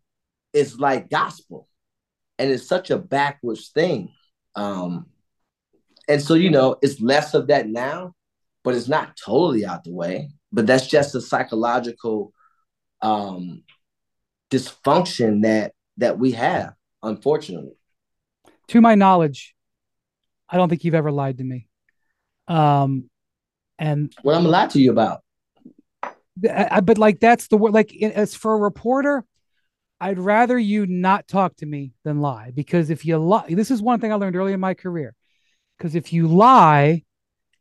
[0.53, 1.69] is like gospel,
[2.39, 4.13] and it's such a backwards thing.
[4.57, 5.07] Um,
[6.09, 8.15] and so you know, it's less of that now,
[8.63, 10.31] but it's not totally out the way.
[10.51, 12.33] But that's just a psychological
[13.03, 13.65] um,
[14.51, 17.77] dysfunction that that we have, unfortunately.
[18.69, 19.55] To my knowledge,
[20.49, 21.69] I don't think you've ever lied to me.
[22.49, 23.11] Um,
[23.79, 25.21] And what I'm gonna lie to you about.
[26.49, 27.73] I, but like that's the word.
[27.73, 29.25] Like as for a reporter,
[30.01, 33.81] I'd rather you not talk to me than lie because if you lie, this is
[33.81, 35.15] one thing I learned early in my career.
[35.79, 37.03] Because if you lie,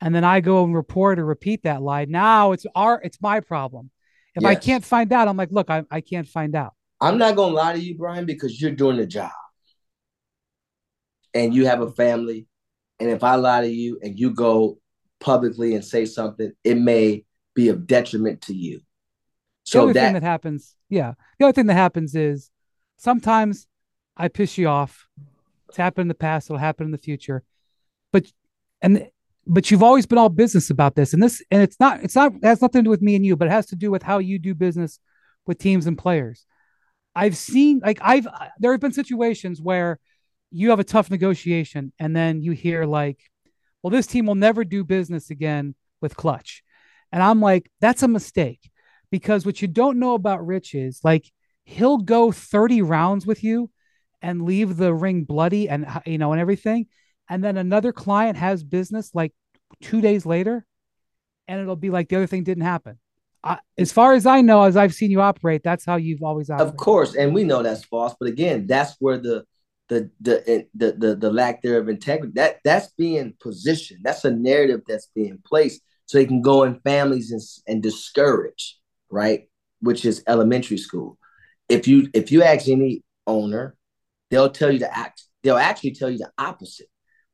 [0.02, 3.40] and then I go and report or repeat that lie, now it's our it's my
[3.40, 3.90] problem.
[4.36, 4.50] If yes.
[4.50, 6.74] I can't find out, I'm like, look, I, I can't find out.
[7.00, 9.32] I'm not gonna lie to you, Brian, because you're doing the job.
[11.34, 12.48] And you have a family.
[13.00, 14.78] And if I lie to you and you go
[15.24, 17.24] publicly and say something, it may
[17.56, 18.82] be of detriment to you.
[19.64, 21.14] So the other that, thing that happens, yeah.
[21.40, 22.52] The other thing that happens is
[22.98, 23.66] sometimes
[24.18, 25.08] I piss you off.
[25.70, 27.44] It's happened in the past, it'll happen in the future.
[28.12, 28.28] But
[28.82, 29.10] and
[29.48, 31.14] but you've always been all business about this.
[31.14, 33.26] And this and it's not it's not it has nothing to do with me and
[33.26, 35.00] you, but it has to do with how you do business
[35.48, 36.46] with teams and players.
[37.16, 38.28] I've seen like I've
[38.60, 40.00] there have been situations where
[40.52, 43.20] you have a tough negotiation and then you hear like,
[43.84, 46.64] well, this team will never do business again with Klutch.
[47.12, 48.72] And I'm like, that's a mistake
[49.12, 51.30] because what you don't know about Rich is like
[51.66, 53.70] he'll go 30 rounds with you
[54.22, 56.88] and leave the ring bloody and you know and everything
[57.30, 59.34] and then another client has business like
[59.82, 60.66] 2 days later
[61.48, 62.98] and it'll be like the other thing didn't happen.
[63.44, 66.50] I, as far as I know, as I've seen you operate, that's how you've always
[66.50, 66.74] operated.
[66.74, 68.16] Of course, and we know that's false.
[68.18, 69.46] But again, that's where the
[69.90, 74.02] the the the the, the lack there of integrity that that's being positioned.
[74.04, 78.78] That's a narrative that's being placed so they can go in families and, and discourage
[79.14, 79.48] right?
[79.80, 81.18] Which is elementary school.
[81.70, 83.78] If you if you ask any owner,
[84.30, 85.24] they'll tell you to act.
[85.44, 86.88] They'll actually tell you the opposite.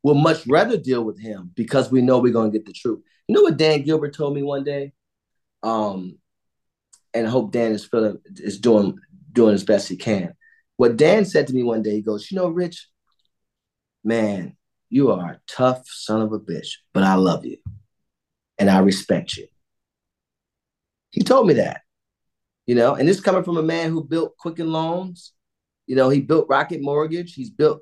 [0.03, 2.99] We'll much rather deal with him because we know we're gonna get the truth.
[3.27, 4.93] You know what Dan Gilbert told me one day?
[5.63, 6.19] Um,
[7.13, 8.97] and I hope Dan is feeling is doing
[9.31, 10.33] doing as best he can.
[10.79, 12.87] What Dan said to me one day, he goes, you know, Rich,
[14.01, 14.55] man,
[14.89, 17.57] you are a tough son of a bitch, but I love you
[18.57, 19.47] and I respect you.
[21.09, 21.81] He told me that,
[22.65, 25.33] you know, and this coming from a man who built Quicken Loans.
[25.85, 27.33] You know, he built Rocket Mortgage.
[27.33, 27.81] He's built,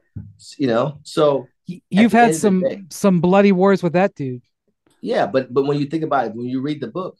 [0.57, 4.41] you know, so you've had some day, some bloody wars with that dude.
[5.01, 7.15] Yeah, but but when you think about it, when you read the book,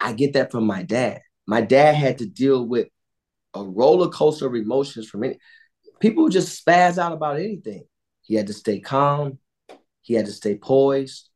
[0.00, 1.20] I get that from my dad.
[1.46, 2.88] My dad had to deal with
[3.54, 5.38] a roller coaster of emotions from any
[6.00, 7.84] people just spaz out about anything.
[8.22, 9.38] He had to stay calm.
[10.02, 11.28] He had to stay poised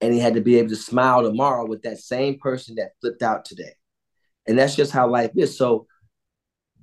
[0.00, 3.22] and he had to be able to smile tomorrow with that same person that flipped
[3.22, 3.72] out today.
[4.46, 5.58] And that's just how life is.
[5.58, 5.86] So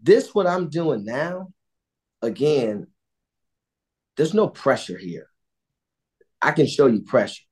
[0.02, 1.54] this what I'm doing now,
[2.22, 2.88] again,
[4.18, 5.28] there's no pressure here.
[6.42, 7.44] I can show you pressure.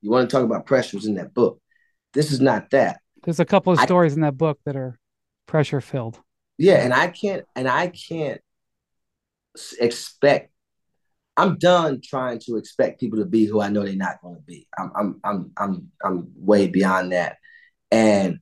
[0.00, 1.60] You want to talk about pressures in that book.
[2.12, 3.00] This is not that.
[3.24, 4.98] There's a couple of stories I, in that book that are
[5.46, 6.20] pressure filled.
[6.58, 8.40] Yeah, and I can't and I can't
[9.80, 10.52] expect
[11.36, 14.42] I'm done trying to expect people to be who I know they're not going to
[14.42, 14.66] be.
[14.76, 17.36] I'm I'm I'm I'm I'm way beyond that.
[17.92, 18.40] And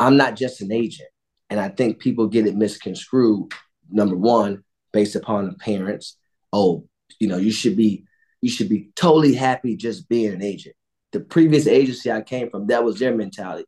[0.00, 1.08] I'm not just an agent.
[1.48, 3.52] And I think people get it misconstrued.
[3.88, 6.18] Number one, based upon the parents.
[6.52, 6.88] Oh,
[7.20, 8.04] you know, you should be
[8.40, 10.74] you should be totally happy just being an agent.
[11.12, 13.64] The previous agency I came from, that was their mentality.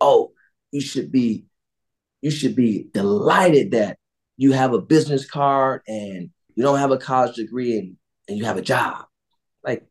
[0.00, 0.32] Oh,
[0.72, 1.46] you should be
[2.24, 3.98] you should be delighted that
[4.38, 7.96] you have a business card and you don't have a college degree and,
[8.26, 9.04] and you have a job.
[9.62, 9.84] Like,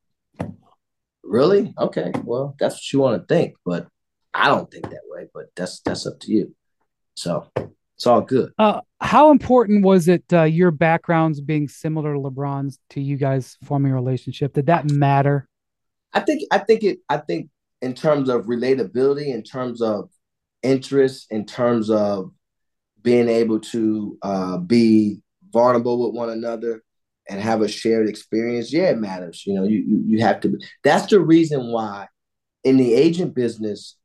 [1.21, 1.75] really?
[1.77, 3.87] Okay, well, that's what you want to think, but
[4.33, 5.27] I don't think that way.
[5.31, 6.55] But that's that's up to you.
[7.13, 7.45] So
[7.95, 8.51] it's all good.
[8.57, 13.57] Uh, how important was it uh, your backgrounds being similar to LeBron's to you guys
[13.63, 14.53] forming a relationship?
[14.53, 15.47] Did that matter?
[16.13, 16.97] I think I think it.
[17.07, 17.51] I think
[17.83, 20.09] in terms of relatability, in terms of
[20.63, 22.31] interest, in terms of
[23.01, 26.81] being able to uh, be vulnerable with one another
[27.29, 29.43] and have a shared experience, yeah, it matters.
[29.45, 30.57] You know, you you, you have to.
[30.83, 32.07] That's the reason why
[32.63, 33.95] in the agent business,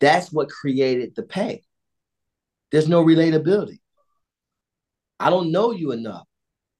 [0.00, 1.62] that's what created the pay.
[2.70, 3.80] There's no relatability.
[5.20, 6.26] I don't know you enough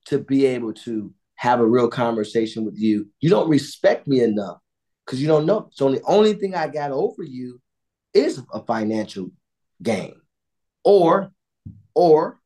[0.07, 3.09] to be able to have a real conversation with you.
[3.20, 4.59] You don't respect me enough
[5.05, 5.68] because you don't know.
[5.72, 7.61] So the only thing I got over you
[8.15, 9.31] is a financial
[9.83, 10.15] gain,
[10.85, 11.31] or
[11.95, 12.41] or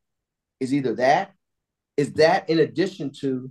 [0.59, 1.33] is either that
[1.95, 3.49] is that in addition to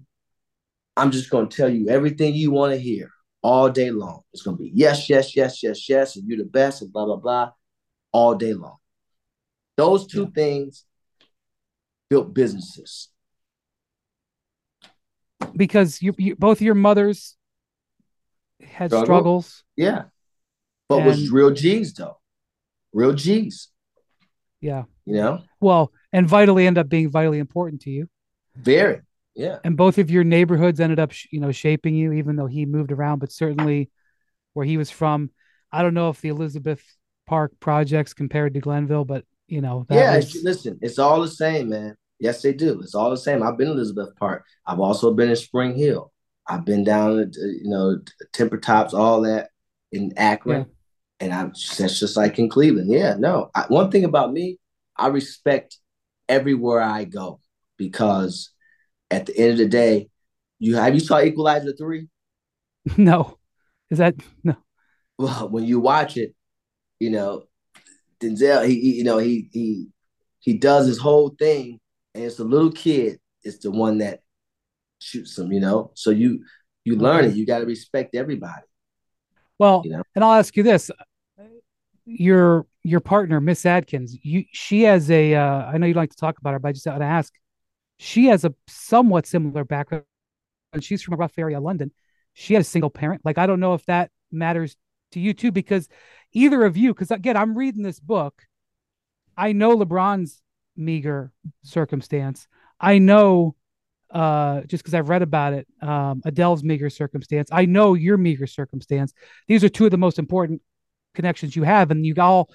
[0.96, 3.10] I'm just going to tell you everything you want to hear
[3.42, 4.22] all day long.
[4.32, 7.04] It's going to be yes, yes, yes, yes, yes, and you're the best, and blah,
[7.04, 7.52] blah, blah,
[8.12, 8.76] all day long.
[9.76, 10.34] Those two yeah.
[10.34, 10.84] things
[12.10, 13.08] built businesses.
[15.54, 17.36] Because you, you both your mothers
[18.60, 19.04] had Struggle.
[19.04, 19.64] struggles.
[19.76, 20.04] Yeah.
[20.88, 21.06] But and...
[21.06, 22.18] was real G's though.
[22.92, 23.68] Real G's.
[24.60, 24.84] Yeah.
[25.04, 25.42] You know?
[25.60, 28.08] Well, and vitally end up being vitally important to you.
[28.56, 29.00] Very,
[29.34, 29.58] yeah.
[29.64, 32.92] And both of your neighborhoods ended up, you know, shaping you, even though he moved
[32.92, 33.90] around, but certainly
[34.54, 35.30] where he was from.
[35.70, 36.82] I don't know if the Elizabeth
[37.26, 40.16] Park projects compared to Glenville, but you know, yeah.
[40.16, 40.42] Was...
[40.42, 41.94] Listen, it's all the same, man.
[42.18, 42.80] Yes, they do.
[42.80, 43.42] It's all the same.
[43.42, 44.44] I've been Elizabeth Park.
[44.66, 46.12] I've also been in Spring Hill.
[46.46, 47.98] I've been down at you know
[48.32, 49.50] Temper Tops, all that
[49.92, 50.64] in Akron, yeah.
[51.20, 51.48] And I'm
[51.78, 52.90] that's just like in Cleveland.
[52.90, 53.50] Yeah, no.
[53.54, 54.58] I, one thing about me,
[54.96, 55.78] I respect
[56.28, 57.40] everywhere I go
[57.76, 58.50] because
[59.10, 60.08] at the end of the day,
[60.58, 62.08] you have you saw Equalizer three?
[62.96, 63.38] No,
[63.90, 64.56] is that no?
[65.18, 66.34] Well, when you watch it,
[67.00, 67.44] you know
[68.20, 68.66] Denzel.
[68.66, 69.88] He, he you know he he
[70.40, 71.80] he does his whole thing,
[72.14, 74.20] and it's the little kid is the one that
[75.00, 75.52] shoots him.
[75.52, 76.44] You know, so you
[76.84, 77.34] you learn it.
[77.34, 78.62] You got to respect everybody.
[79.58, 80.02] Well, you know?
[80.14, 80.90] and I'll ask you this:
[82.08, 85.34] your your partner, Miss Adkins, you she has a.
[85.34, 87.32] Uh, I know you like to talk about her, but I just want to ask.
[87.98, 90.04] She has a somewhat similar background.
[90.72, 91.90] And she's from a rough area, London.
[92.34, 93.22] She had a single parent.
[93.24, 94.76] Like I don't know if that matters
[95.12, 95.88] to you too, because
[96.32, 98.42] either of you, because again, I'm reading this book.
[99.36, 100.42] I know LeBron's
[100.76, 101.32] meager
[101.62, 102.48] circumstance.
[102.80, 103.56] I know
[104.10, 107.48] uh, just because I've read about it, um, Adele's meager circumstance.
[107.52, 109.12] I know your meager circumstance.
[109.46, 110.62] These are two of the most important
[111.18, 112.50] connections you have, and you all.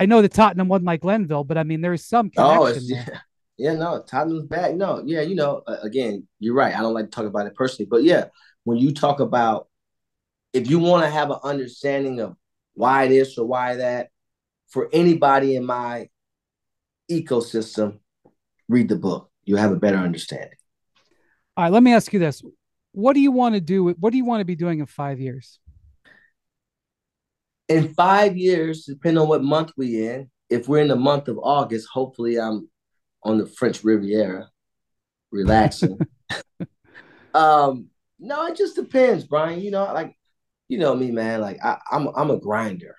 [0.00, 2.96] I know that Tottenham wasn't like Glenville, but I mean there is some oh, connection.
[2.96, 3.18] Oh, yeah,
[3.58, 4.74] yeah, no, Tottenham's back.
[4.74, 6.74] No, yeah, you know, again, you're right.
[6.74, 8.26] I don't like to talk about it personally, but yeah,
[8.64, 9.68] when you talk about
[10.52, 12.36] if you want to have an understanding of
[12.74, 14.08] why this or why that,
[14.68, 16.08] for anybody in my
[17.10, 17.98] ecosystem,
[18.68, 19.30] read the book.
[19.44, 20.56] You have a better understanding.
[21.56, 22.42] All right, let me ask you this.
[22.92, 23.90] What do you want to do?
[23.90, 25.58] What do you want to be doing in five years?
[27.68, 31.38] In five years, depending on what month we in, if we're in the month of
[31.38, 32.68] August, hopefully I'm
[33.22, 34.48] on the French Riviera,
[35.30, 35.98] relaxing.
[37.34, 37.88] um,
[38.18, 39.60] no, it just depends, Brian.
[39.60, 40.16] You know, like
[40.68, 41.40] you know me, man.
[41.40, 42.96] Like I, am I'm, I'm a grinder.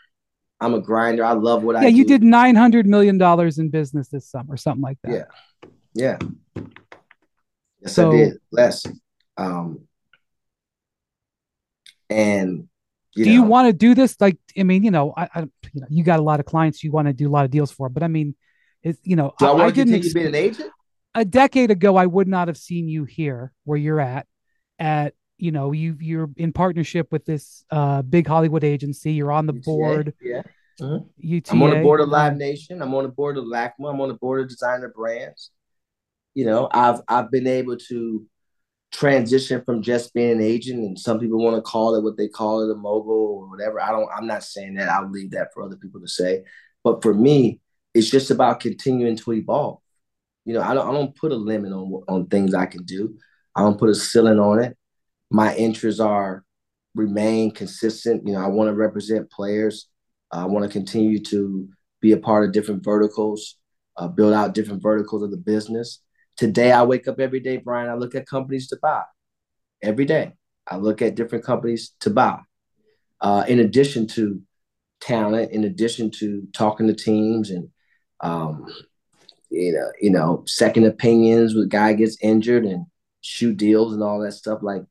[0.61, 1.24] I'm a grinder.
[1.24, 1.84] I love what yeah, I.
[1.84, 5.28] Yeah, you did nine hundred million dollars in business this summer, something like that.
[5.93, 6.17] Yeah,
[6.55, 6.63] yeah.
[7.82, 8.86] Yes, so, I did less.
[9.38, 9.88] Um,
[12.09, 12.67] and
[13.16, 14.16] you do know, you want to do this?
[14.20, 16.84] Like, I mean, you know, I, I, you know, you got a lot of clients
[16.84, 18.36] you want to do a lot of deals for, but I mean,
[18.84, 20.72] it's you know, do I, I, I didn't expect, an agent.
[21.16, 24.28] A decade ago, I would not have seen you here where you're at.
[24.78, 29.14] At you know, you you're in partnership with this uh, big Hollywood agency.
[29.14, 30.14] You're on the UTA, board.
[30.22, 30.41] Yeah.
[30.80, 31.05] Mm-hmm.
[31.18, 32.82] UTA, I'm on the board of Live Nation.
[32.82, 33.91] I'm on the board of LACMA.
[33.91, 35.51] I'm on the board of Designer Brands
[36.34, 38.26] you know, I've I've been able to
[38.92, 42.28] transition from just being an agent and some people want to call it what they
[42.28, 43.80] call it a mogul or whatever.
[43.82, 44.90] I don't I'm not saying that.
[44.90, 46.44] I'll leave that for other people to say.
[46.84, 47.60] But for me,
[47.94, 49.80] it's just about continuing to evolve.
[50.46, 53.18] You know, I don't I don't put a limit on on things I can do.
[53.56, 54.78] I don't put a ceiling on it.
[55.30, 56.44] My interests are
[56.96, 58.26] remain consistent.
[58.26, 59.88] You know, I want to represent players.
[60.32, 61.70] I want to continue to
[62.02, 63.56] be a part of different verticals,
[63.98, 66.02] uh, build out different verticals of the business.
[66.40, 67.90] Today, I wake up every day, Brian.
[67.90, 69.04] I look at companies to buy
[69.84, 70.32] every day.
[70.66, 72.40] I look at different companies to buy.
[73.20, 74.42] Uh, in addition to
[75.02, 77.68] talent, in addition to talking to teams and
[78.22, 78.68] um,
[79.50, 82.86] you know, you know, second opinions with guy gets injured and
[83.20, 84.60] shoot deals and all that stuff.
[84.62, 84.84] Like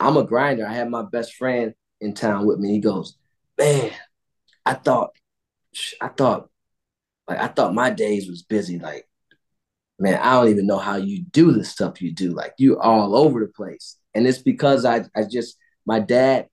[0.00, 0.66] I'm a grinder.
[0.66, 2.72] I have my best friend in town with me.
[2.72, 3.16] He goes,
[3.56, 3.92] Man,
[4.64, 5.10] I thought
[6.00, 6.48] I thought
[7.28, 8.80] like I thought my days was busy.
[8.80, 9.05] Like
[9.98, 12.30] man, I don't even know how you do the stuff you do.
[12.30, 13.96] Like you all over the place.
[14.14, 16.48] And it's because I I just my dad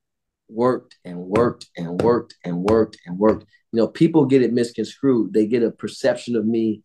[0.50, 3.46] worked and worked and worked and worked and worked.
[3.72, 5.34] You know, people get it misconstrued.
[5.34, 6.84] They get a perception of me,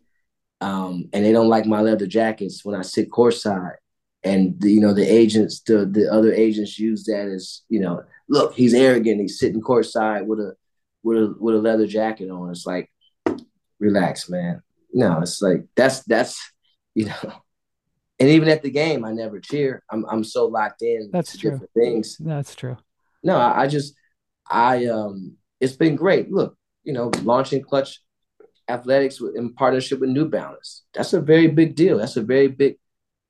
[0.61, 3.76] um, and they don't like my leather jackets when I sit courtside.
[4.24, 8.02] And the, you know, the agents, the the other agents use that as you know,
[8.28, 9.20] look, he's arrogant.
[9.20, 10.54] He's sitting courtside with a
[11.02, 12.50] with a with a leather jacket on.
[12.50, 12.90] It's like,
[13.78, 14.62] relax, man
[14.93, 16.41] no, it's like that's that's
[16.95, 17.32] you know,
[18.20, 19.82] and even at the game, I never cheer.
[19.91, 21.11] I'm I'm so locked in.
[21.12, 21.53] That's true.
[21.53, 22.16] Different things.
[22.18, 22.76] That's true.
[23.22, 23.95] No, I, I just
[24.51, 26.30] I um it's been great.
[26.30, 28.01] Look, you know, launching Klutch
[28.68, 30.84] Athletics in partnership with New Balance.
[30.95, 31.99] That's a very big deal.
[31.99, 32.76] That's a very big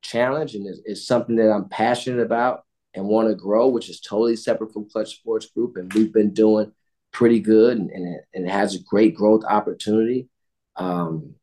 [0.01, 3.99] challenge, and it's, it's something that I'm passionate about and want to grow, which is
[4.01, 5.77] totally separate from Klutch Sports Group.
[5.77, 6.71] And we've been doing
[7.11, 10.27] pretty good, and, and, it, and it has a great growth opportunity.
[10.75, 11.35] Um,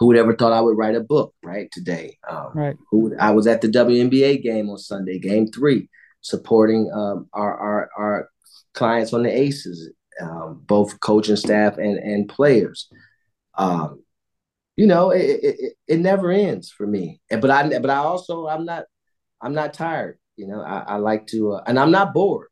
[0.00, 2.16] who would ever thought I would write a book right today?
[2.28, 2.76] Um, right.
[2.90, 5.90] Who I was at the WNBA game on Sunday, game three,
[6.22, 8.30] supporting um, our, our our
[8.72, 9.90] clients on the Aces,
[10.22, 12.88] um, both coaching staff and and players.
[13.58, 14.02] Um,
[14.74, 17.20] you know, it, it, it never ends for me.
[17.28, 18.84] But I but I also I'm not
[19.42, 20.18] I'm not tired.
[20.36, 22.48] You know, I, I like to uh, and I'm not bored.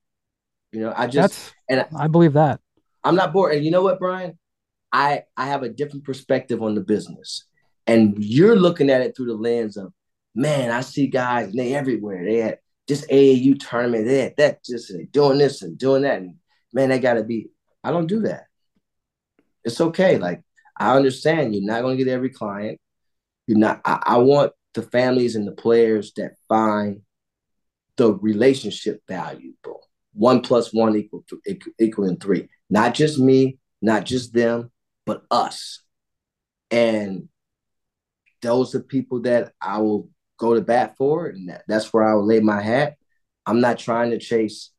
[0.72, 2.60] You know, I just That's, and I, I believe that.
[3.02, 3.54] I'm not bored.
[3.54, 4.38] And you know what, Brian?
[4.92, 7.44] I I have a different perspective on the business.
[7.86, 9.92] And you're looking at it through the lens of,
[10.34, 12.24] man, I see guys and they everywhere.
[12.24, 16.20] They had this AAU tournament, they had that just doing this and doing that.
[16.20, 16.36] And
[16.72, 17.48] man, they gotta be.
[17.84, 18.44] I don't do that.
[19.64, 20.18] It's okay.
[20.18, 20.42] Like
[20.76, 22.80] I understand you're not gonna get every client.
[23.46, 27.02] You're not I, I want the families and the players that find
[27.96, 29.86] the relationship valuable.
[30.12, 32.48] One plus one equal to, equal, equaling three.
[32.70, 34.70] Not just me, not just them,
[35.08, 35.80] but us.
[36.70, 37.28] And
[38.42, 42.14] those are people that I will go to bat for, and that, that's where I
[42.14, 42.96] will lay my hat.
[43.46, 44.70] I'm not trying to chase,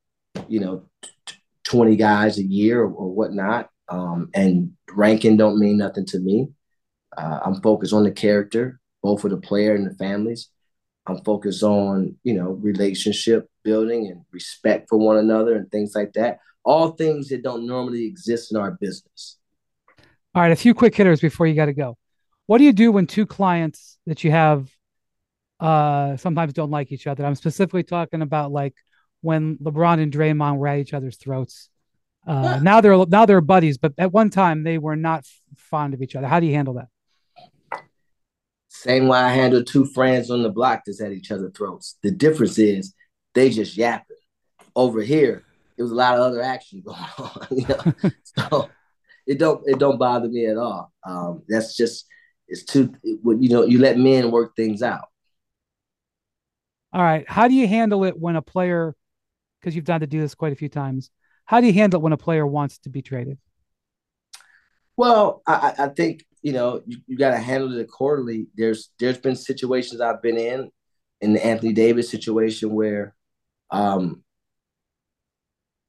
[0.48, 0.86] you know,
[1.26, 3.70] t- 20 guys a year or, or whatnot.
[3.90, 6.50] Um, and ranking don't mean nothing to me.
[7.18, 10.50] Uh, I'm focused on the character, both for the player and the families.
[11.08, 16.14] I'm focused on, you know, relationship building and respect for one another and things like
[16.14, 16.38] that.
[16.64, 19.39] All things that don't normally exist in our business.
[20.40, 21.98] All right, a few quick hitters before you got to go.
[22.46, 24.70] What do you do when two clients that you have
[25.60, 27.26] uh sometimes don't like each other?
[27.26, 28.74] I'm specifically talking about like
[29.20, 31.70] when LeBron and Draymond were at each other's throats.
[32.26, 35.26] Uh, now they're now they're buddies, but at one time they were not
[35.58, 36.28] fond of each other.
[36.28, 37.82] How do you handle that?
[38.70, 41.98] Same way I handle two friends on the block that's at each other's throats.
[42.02, 42.94] The difference is
[43.34, 44.16] they just yapping.
[44.74, 45.44] Over here,
[45.76, 47.48] there was a lot of other action going on.
[47.52, 48.12] You know?
[48.24, 48.70] so
[49.30, 50.92] it don't it don't bother me at all.
[51.06, 52.06] Um, that's just
[52.48, 55.06] it's too you know you let men work things out.
[56.92, 57.24] All right.
[57.30, 58.96] How do you handle it when a player,
[59.60, 61.12] because you've done to do this quite a few times,
[61.46, 63.38] how do you handle it when a player wants to be traded?
[64.98, 68.48] Well, I, I think you know you, you got to handle it accordingly.
[68.56, 70.72] There's there's been situations I've been in,
[71.22, 73.14] in the Anthony Davis situation where,
[73.70, 74.24] um,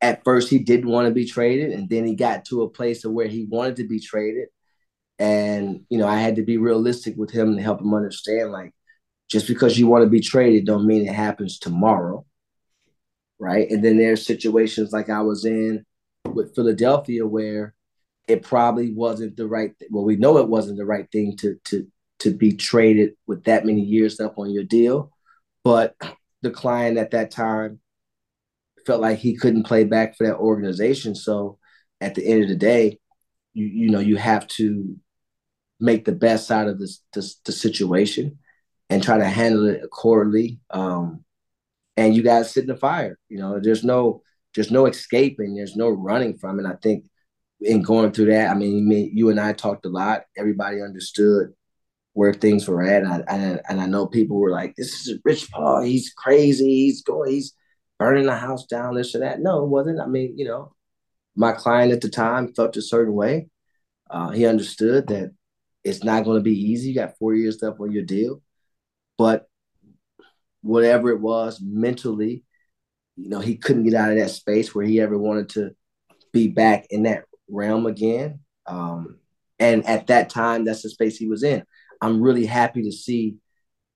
[0.00, 3.04] at first he didn't want to be traded, and then he got to a place
[3.04, 4.48] of where he wanted to be traded,
[5.18, 8.74] and you know I had to be realistic with him to help him understand like,
[9.28, 12.24] just because you want to be traded don't mean it happens tomorrow,
[13.38, 13.70] right?
[13.70, 15.84] And then there's situations like I was in
[16.26, 17.74] with Philadelphia where
[18.30, 21.56] it probably wasn't the right th- well we know it wasn't the right thing to
[21.64, 21.86] to
[22.20, 25.10] to be traded with that many years left on your deal
[25.64, 25.96] but
[26.42, 27.80] the client at that time
[28.86, 31.58] felt like he couldn't play back for that organization so
[32.00, 32.98] at the end of the day
[33.54, 34.96] you you know you have to
[35.82, 38.38] make the best out of this, this the situation
[38.90, 41.24] and try to handle it accordingly um
[41.96, 44.22] and you guys sit in the fire you know there's no
[44.54, 47.04] there's no escaping there's no running from And i think
[47.60, 50.22] in going through that, I mean, you and I talked a lot.
[50.36, 51.52] Everybody understood
[52.12, 55.50] where things were at, and I, and I know people were like, "This is Rich
[55.50, 55.82] Paul.
[55.82, 56.86] He's crazy.
[56.86, 57.30] He's going.
[57.30, 57.54] He's
[58.00, 58.96] burning the house down.
[58.96, 60.00] This or that." No, it wasn't.
[60.00, 60.74] I mean, you know,
[61.36, 63.48] my client at the time felt a certain way.
[64.10, 65.32] Uh, he understood that
[65.84, 66.88] it's not going to be easy.
[66.88, 68.42] You got four years left on your deal,
[69.16, 69.46] but
[70.62, 72.44] whatever it was mentally,
[73.16, 75.70] you know, he couldn't get out of that space where he ever wanted to
[76.32, 78.40] be back in that realm again.
[78.66, 79.18] Um,
[79.58, 81.64] and at that time, that's the space he was in.
[82.00, 83.36] I'm really happy to see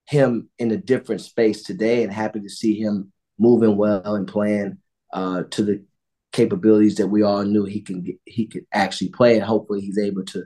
[0.07, 4.77] him in a different space today and happy to see him moving well and playing
[5.13, 5.83] uh, to the
[6.31, 9.97] capabilities that we all knew he can get, he could actually play and hopefully he's
[9.97, 10.45] able to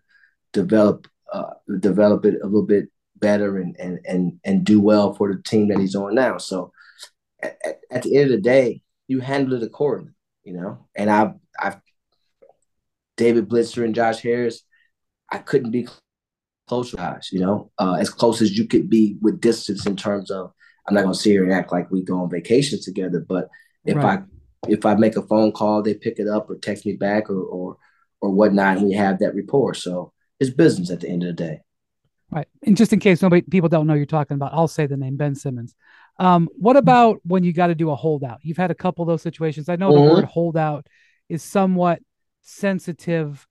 [0.53, 5.33] develop uh, develop it a little bit better and and and and do well for
[5.33, 6.37] the team that he's on now.
[6.37, 6.71] So
[7.41, 7.57] at,
[7.91, 10.13] at the end of the day, you handle it accordingly,
[10.43, 10.87] you know.
[10.95, 11.79] And I've I've
[13.17, 14.63] David Blitzer and Josh Harris,
[15.29, 15.87] I couldn't be
[16.69, 20.53] closer you know, uh, as close as you could be with distance in terms of
[20.89, 23.49] I'm not gonna sit here and act like we go on vacations together, but
[23.85, 24.19] if right.
[24.19, 24.23] I
[24.67, 27.41] if I make a phone call, they pick it up or text me back or
[27.41, 27.77] or
[28.21, 29.73] or whatnot, and we have that rapport.
[29.73, 31.61] So it's business at the end of the day.
[32.31, 32.47] Right.
[32.63, 35.17] And just in case nobody people don't know you're talking about, I'll say the name
[35.17, 35.75] Ben Simmons.
[36.19, 38.39] Um, what about when you got to do a holdout?
[38.43, 39.69] You've had a couple of those situations.
[39.69, 40.07] I know mm-hmm.
[40.07, 40.87] the word holdout
[41.27, 42.01] is somewhat
[42.41, 43.47] sensitive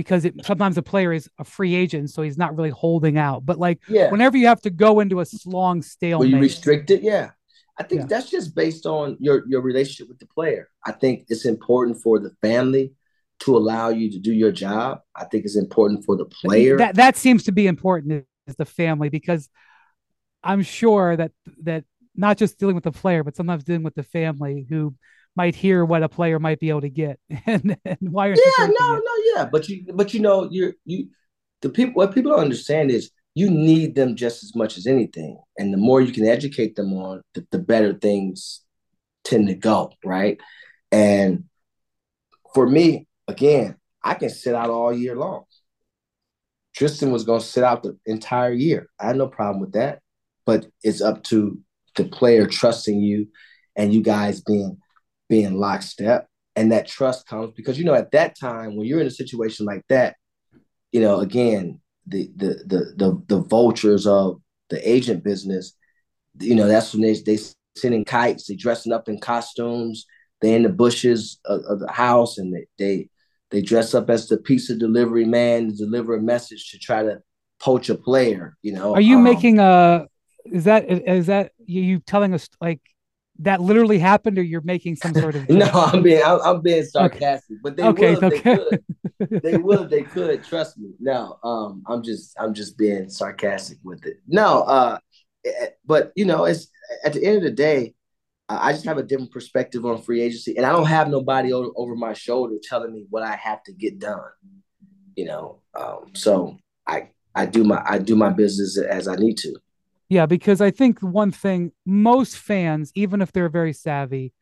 [0.00, 3.44] because it sometimes a player is a free agent, so he's not really holding out.
[3.44, 4.10] But like yeah.
[4.10, 7.32] whenever you have to go into a long stalemate, Will you restrict it, yeah.
[7.78, 8.06] I think yeah.
[8.06, 10.70] that's just based on your your relationship with the player.
[10.86, 12.94] I think it's important for the family
[13.40, 15.00] to allow you to do your job.
[15.14, 16.78] I think it's important for the player.
[16.78, 19.50] That that seems to be important is the family because
[20.42, 21.32] I'm sure that
[21.64, 21.84] that
[22.16, 24.94] not just dealing with the player, but sometimes dealing with the family who
[25.36, 28.66] might hear what a player might be able to get and, and why are yeah
[28.66, 29.04] no it?
[29.04, 31.08] no yeah but you but you know you're you
[31.62, 35.38] the people what people don't understand is you need them just as much as anything
[35.58, 38.62] and the more you can educate them on the, the better things
[39.24, 40.40] tend to go right
[40.92, 41.44] And
[42.54, 45.44] for me, again, I can sit out all year long.
[46.74, 48.88] Tristan was going to sit out the entire year.
[48.98, 50.00] I had no problem with that,
[50.46, 51.58] but it's up to
[51.96, 53.28] the player trusting you
[53.76, 54.78] and you guys being
[55.30, 56.26] being lockstep.
[56.56, 59.64] And that trust comes because you know at that time when you're in a situation
[59.64, 60.16] like that,
[60.92, 65.72] you know, again, the the the the, the vultures of the agent business,
[66.40, 67.38] you know, that's when they they
[67.76, 70.04] sending kites, they dressing up in costumes,
[70.42, 73.08] they in the bushes of, of the house, and they, they
[73.50, 77.20] they dress up as the pizza delivery man to deliver a message to try to
[77.60, 78.56] poach a player.
[78.62, 80.06] You know, are you um, making a?
[80.44, 82.80] Is that is that you telling us like
[83.40, 85.48] that literally happened, or you're making some sort of?
[85.48, 87.60] no, I'm being I'm, I'm, being sarcastic, okay.
[87.62, 88.36] but they okay, would, okay.
[88.36, 90.44] they could, they would, they could.
[90.44, 90.90] Trust me.
[91.00, 94.18] No, um, I'm just I'm just being sarcastic with it.
[94.26, 94.98] No, uh,
[95.44, 96.68] eh, but you know, it's
[97.04, 97.94] at the end of the day,
[98.48, 101.70] I just have a different perspective on free agency, and I don't have nobody over,
[101.76, 104.20] over my shoulder telling me what I have to get done.
[105.16, 109.38] You know, um, so I I do my I do my business as I need
[109.38, 109.56] to.
[110.10, 114.34] Yeah, because I think one thing most fans, even if they're very savvy,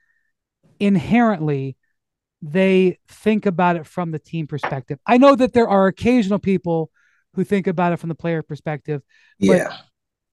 [0.81, 1.77] inherently
[2.41, 4.99] they think about it from the team perspective.
[5.07, 6.91] I know that there are occasional people
[7.35, 9.03] who think about it from the player perspective.
[9.39, 9.77] yeah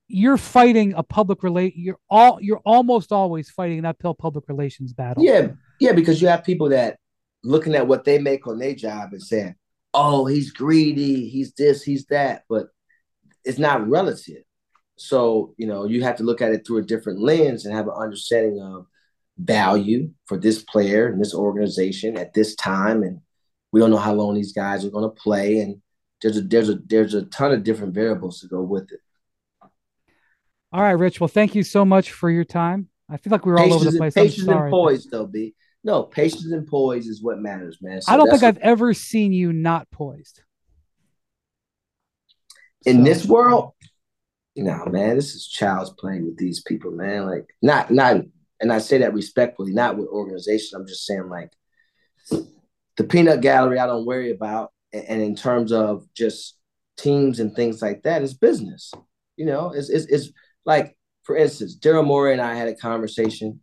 [0.08, 4.94] you're fighting a public relate you're all you're almost always fighting an uphill public relations
[4.94, 5.24] battle.
[5.24, 7.00] Yeah, yeah, because you have people that
[7.44, 9.56] looking at what they make on their job and saying,
[9.94, 12.68] "Oh, he's greedy, he's this, he's that," but
[13.44, 14.44] it's not relative.
[14.98, 17.88] So you know you have to look at it through a different lens and have
[17.88, 18.88] an understanding of
[19.38, 23.20] value for this player and this organization at this time, and
[23.72, 25.82] we don't know how long these guys are going to play, and
[26.22, 29.00] there's a there's a there's a ton of different variables to go with it.
[30.72, 31.22] All right, Rich.
[31.22, 32.90] Well, thank you so much for your time.
[33.10, 34.16] I feel like we are all over the place.
[34.16, 35.54] And, patience and poise, though, B.
[35.84, 38.02] No, patience and poise is what matters, man.
[38.02, 40.42] So I don't think I've ever seen you not poised.
[42.86, 43.74] In so, this world,
[44.64, 47.26] know, man, this is child's play with these people, man.
[47.26, 48.22] Like, not, not,
[48.62, 50.80] and I say that respectfully, not with organization.
[50.80, 51.52] I'm just saying, like,
[52.98, 54.72] the peanut gallery, I don't worry about.
[54.94, 56.58] And in terms of just
[56.98, 58.94] teams and things like that, it's business.
[59.36, 60.30] You know, it's, it's, it's
[60.66, 63.60] like, for instance, Daryl Morey and I had a conversation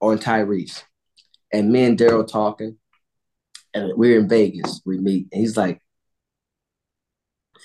[0.00, 0.82] on Tyrese,
[1.52, 2.76] and me and Daryl talking,
[3.74, 4.82] and we're in Vegas.
[4.84, 5.80] We meet, and he's like,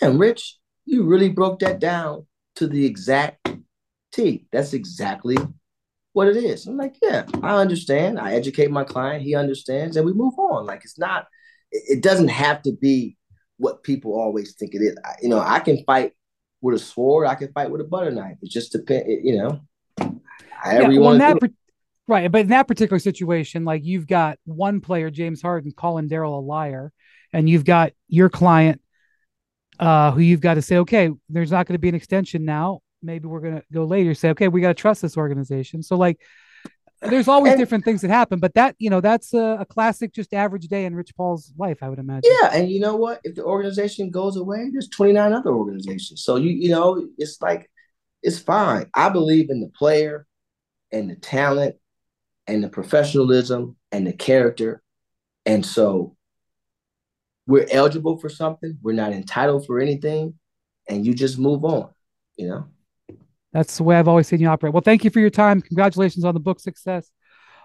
[0.02, 2.26] "Man, Rich, you really broke that down
[2.62, 3.50] to the exact
[4.12, 4.46] T.
[4.52, 5.38] That's exactly
[6.14, 8.20] what it is." I'm like, "Yeah, I understand.
[8.20, 9.24] I educate my client.
[9.24, 10.66] He understands, and we move on.
[10.66, 11.28] Like, it's not.
[11.72, 13.18] It doesn't have to be
[13.58, 14.98] what people always think it is.
[15.06, 16.14] I, you know, I can fight
[16.62, 17.28] with a sword.
[17.28, 18.38] I can fight with a butter knife.
[18.42, 19.62] It just depends, you know.
[20.52, 21.50] However yeah, you want that per-
[22.08, 26.38] right, but in that particular situation, like you've got one player, James Harden, calling Daryl
[26.38, 26.92] a liar,
[27.34, 28.82] and you've got your client,
[29.82, 32.82] uh, who you've got to say, okay, there's not going to be an extension now.
[33.02, 34.14] Maybe we're going to go later.
[34.14, 35.82] Say, okay, we got to trust this organization.
[35.82, 36.22] So, like,
[37.02, 40.14] there's always and, different things that happen, but that you know that's a, a, classic,
[40.14, 42.32] just average day in Rich Paul's life, I would imagine.
[42.42, 43.22] Yeah, and you know what?
[43.24, 46.24] If the organization goes away, there's 29 other organizations.
[46.24, 47.72] So you you know, it's like
[48.22, 48.86] it's fine.
[48.94, 50.28] I believe in the player,
[50.92, 51.78] and the talent,
[52.46, 54.84] and the professionalism, and the character,
[55.48, 56.16] and so
[57.48, 58.78] we're eligible for something.
[58.82, 60.36] We're not entitled for anything,
[60.88, 61.90] and you just move on.
[62.38, 62.66] You know.
[63.54, 64.74] That's the way I've always seen you operate.
[64.74, 65.62] Well, thank you for your time.
[65.62, 67.12] Congratulations on the book success.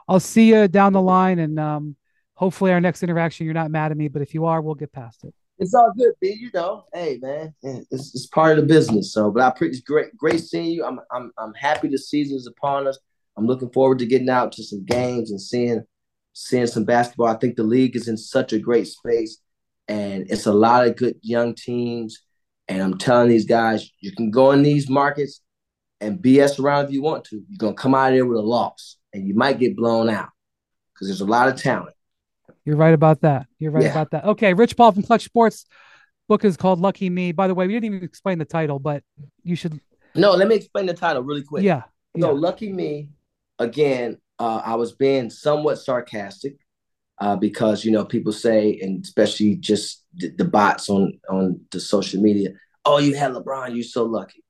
[0.09, 1.97] I'll see you down the line, and um,
[2.35, 4.09] hopefully, our next interaction, you're not mad at me.
[4.09, 5.35] But if you are, we'll get past it.
[5.59, 6.37] It's all good, B.
[6.39, 9.12] You know, hey man, it's, it's part of the business.
[9.12, 10.85] So, but I pretty great, great seeing you.
[10.85, 12.99] I'm, I'm, I'm happy the season is upon us.
[13.39, 15.83] I'm looking forward to getting out to some games and seeing,
[16.35, 17.29] seeing some basketball.
[17.29, 19.39] I think the league is in such a great space,
[19.89, 22.20] and it's a lot of good young teams.
[22.68, 25.41] And I'm telling these guys, you can go in these markets
[26.01, 28.43] and BS around if you want to, you're gonna come out of there with a
[28.43, 30.28] loss, and you might get blown out
[30.93, 31.95] because there's a lot of talent.
[32.64, 33.47] You're right about that.
[33.59, 33.93] You're right yeah.
[33.93, 34.24] about that.
[34.24, 35.66] Okay, Rich Paul from Klutch Sports
[36.28, 37.32] book is called Lucky Me.
[37.32, 39.03] By the way, we didn't even explain the title, but
[39.43, 39.80] you should.
[40.14, 41.62] No, let me explain the title really quick.
[41.62, 41.82] Yeah.
[42.18, 42.39] So, yeah.
[42.39, 43.11] Lucky Me,
[43.59, 46.57] again, uh, I was being somewhat sarcastic
[47.18, 51.80] uh, because you know people say, and especially just the, the bots on on the
[51.80, 52.50] social media,
[52.84, 54.42] "Oh, you had LeBron, you're so lucky."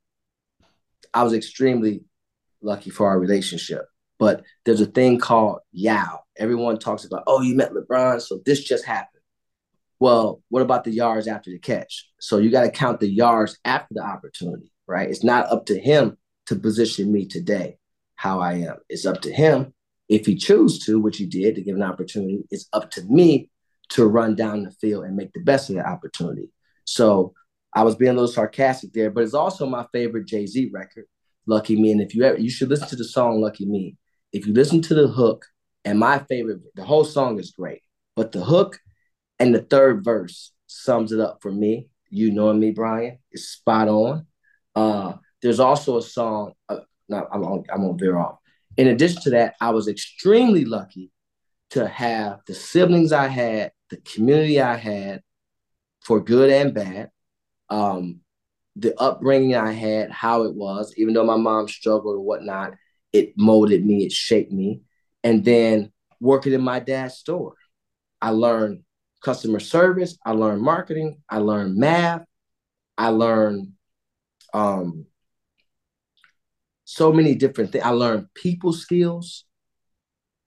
[1.14, 2.04] I was extremely
[2.60, 3.86] lucky for our relationship.
[4.18, 6.20] But there's a thing called yow.
[6.36, 9.22] Everyone talks about, oh, you met LeBron, so this just happened.
[9.98, 12.10] Well, what about the yards after the catch?
[12.20, 15.08] So you got to count the yards after the opportunity, right?
[15.08, 17.78] It's not up to him to position me today
[18.14, 18.76] how I am.
[18.88, 19.72] It's up to him
[20.08, 23.50] If he chooses to, which he did to give an opportunity, it's up to me
[23.90, 26.50] to run down the field and make the best of the opportunity.
[26.84, 27.34] So
[27.74, 31.06] I was being a little sarcastic there, but it's also my favorite Jay Z record,
[31.46, 31.92] Lucky Me.
[31.92, 33.96] And if you ever, you should listen to the song Lucky Me.
[34.32, 35.44] If you listen to the hook,
[35.84, 37.82] and my favorite, the whole song is great,
[38.16, 38.80] but the hook
[39.38, 41.88] and the third verse sums it up for me.
[42.10, 44.26] You knowing me, Brian, is spot on.
[44.74, 46.52] Uh, there's also a song.
[46.68, 48.38] Uh, no, I'm on, I'm veer off.
[48.76, 51.10] In addition to that, I was extremely lucky
[51.70, 55.22] to have the siblings I had, the community I had,
[56.02, 57.10] for good and bad.
[57.68, 58.20] Um,
[58.76, 62.74] the upbringing I had, how it was, even though my mom struggled or whatnot,
[63.12, 64.82] it molded me, it shaped me.
[65.24, 67.54] And then working in my dad's store,
[68.20, 68.82] I learned
[69.22, 72.24] customer service, I learned marketing, I learned math,
[72.98, 73.72] I learned
[74.52, 75.06] um,
[76.86, 77.84] so many different things.
[77.84, 79.44] I learned people skills,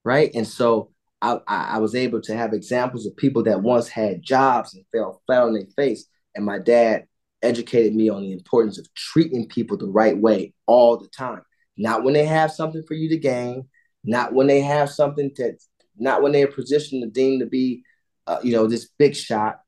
[0.06, 0.32] right?
[0.34, 4.74] And so I, I was able to have examples of people that once had jobs
[4.74, 6.06] and fell flat on their face.
[6.34, 7.06] And my dad
[7.42, 11.42] educated me on the importance of treating people the right way all the time.
[11.76, 13.68] Not when they have something for you to gain,
[14.06, 15.58] not when they have something to,
[15.98, 17.84] not when they're positioned to deem to be,
[18.28, 19.60] uh, you know, this big shot.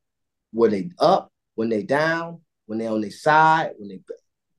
[0.53, 3.99] When they up, when they down, when they on their side, when they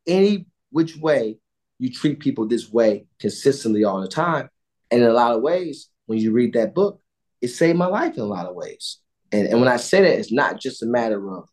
[0.07, 1.39] any which way
[1.83, 4.49] you treat people this way consistently all the time.
[4.93, 7.01] And in a lot of ways, when you read that book,
[7.41, 8.99] it saved my life in a lot of ways.
[9.33, 11.49] And, and when I say that, it's not just a matter of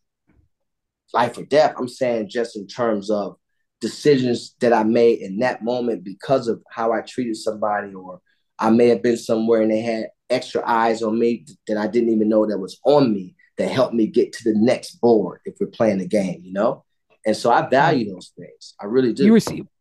[1.16, 1.74] life or death.
[1.80, 3.38] I'm saying just in terms of
[3.82, 8.22] decisions that I made in that moment because of how I treated somebody, or
[8.60, 12.14] I may have been somewhere and they had extra eyes on me that I didn't
[12.14, 15.56] even know that was on me that helped me get to the next board if
[15.60, 16.86] we're playing the game, you know?
[17.26, 18.14] And so I value mm-hmm.
[18.14, 18.76] those things.
[18.80, 19.26] I really do.
[19.26, 19.40] You were,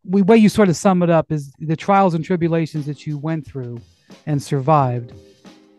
[0.09, 3.18] the way you sort of sum it up is the trials and tribulations that you
[3.18, 3.80] went through
[4.26, 5.12] and survived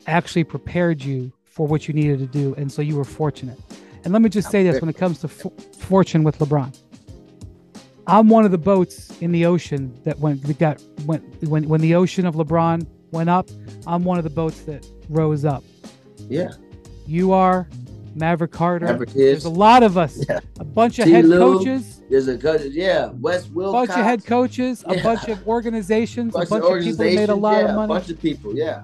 [0.08, 2.54] actually prepared you for what you needed to do.
[2.56, 3.60] And so you were fortunate.
[4.04, 6.78] And let me just say this when it comes to fortune with LeBron.
[8.08, 11.82] I'm one of the boats in the ocean that went that got went when when
[11.82, 13.50] the ocean of LeBron went up.
[13.86, 15.64] I'm one of the boats that rose up.
[16.28, 16.52] Yeah.
[17.06, 17.68] You are
[18.16, 18.86] Maverick Carter.
[18.86, 20.24] Maverick There's a lot of us.
[20.28, 20.40] Yeah.
[20.60, 21.12] A bunch of T.
[21.12, 22.02] head Lou, coaches.
[22.10, 23.70] There's a yeah, West Will.
[23.70, 24.84] A bunch of head coaches.
[24.88, 26.36] A bunch of organizations.
[26.36, 27.86] A bunch, a bunch of, of, people made a lot yeah, of money.
[27.86, 28.56] A bunch of people.
[28.56, 28.84] Yeah.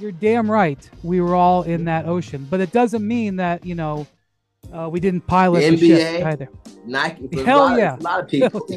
[0.00, 0.88] You're damn right.
[1.02, 4.06] We were all in that ocean, but it doesn't mean that you know
[4.72, 6.48] uh, we didn't pilot the, NBA, ship either.
[6.84, 7.42] Nike.
[7.42, 7.96] Hell a yeah.
[7.96, 8.66] A lot of people.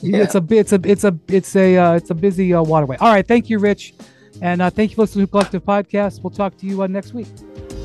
[0.00, 0.18] yeah.
[0.18, 2.96] It's a it's a it's a it's a uh, it's a busy uh, waterway.
[2.96, 3.94] All right, thank you, Rich,
[4.42, 6.22] and uh, thank you for listening to Collective Podcast.
[6.22, 7.28] We'll talk to you uh, next week.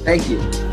[0.03, 0.72] Thank you.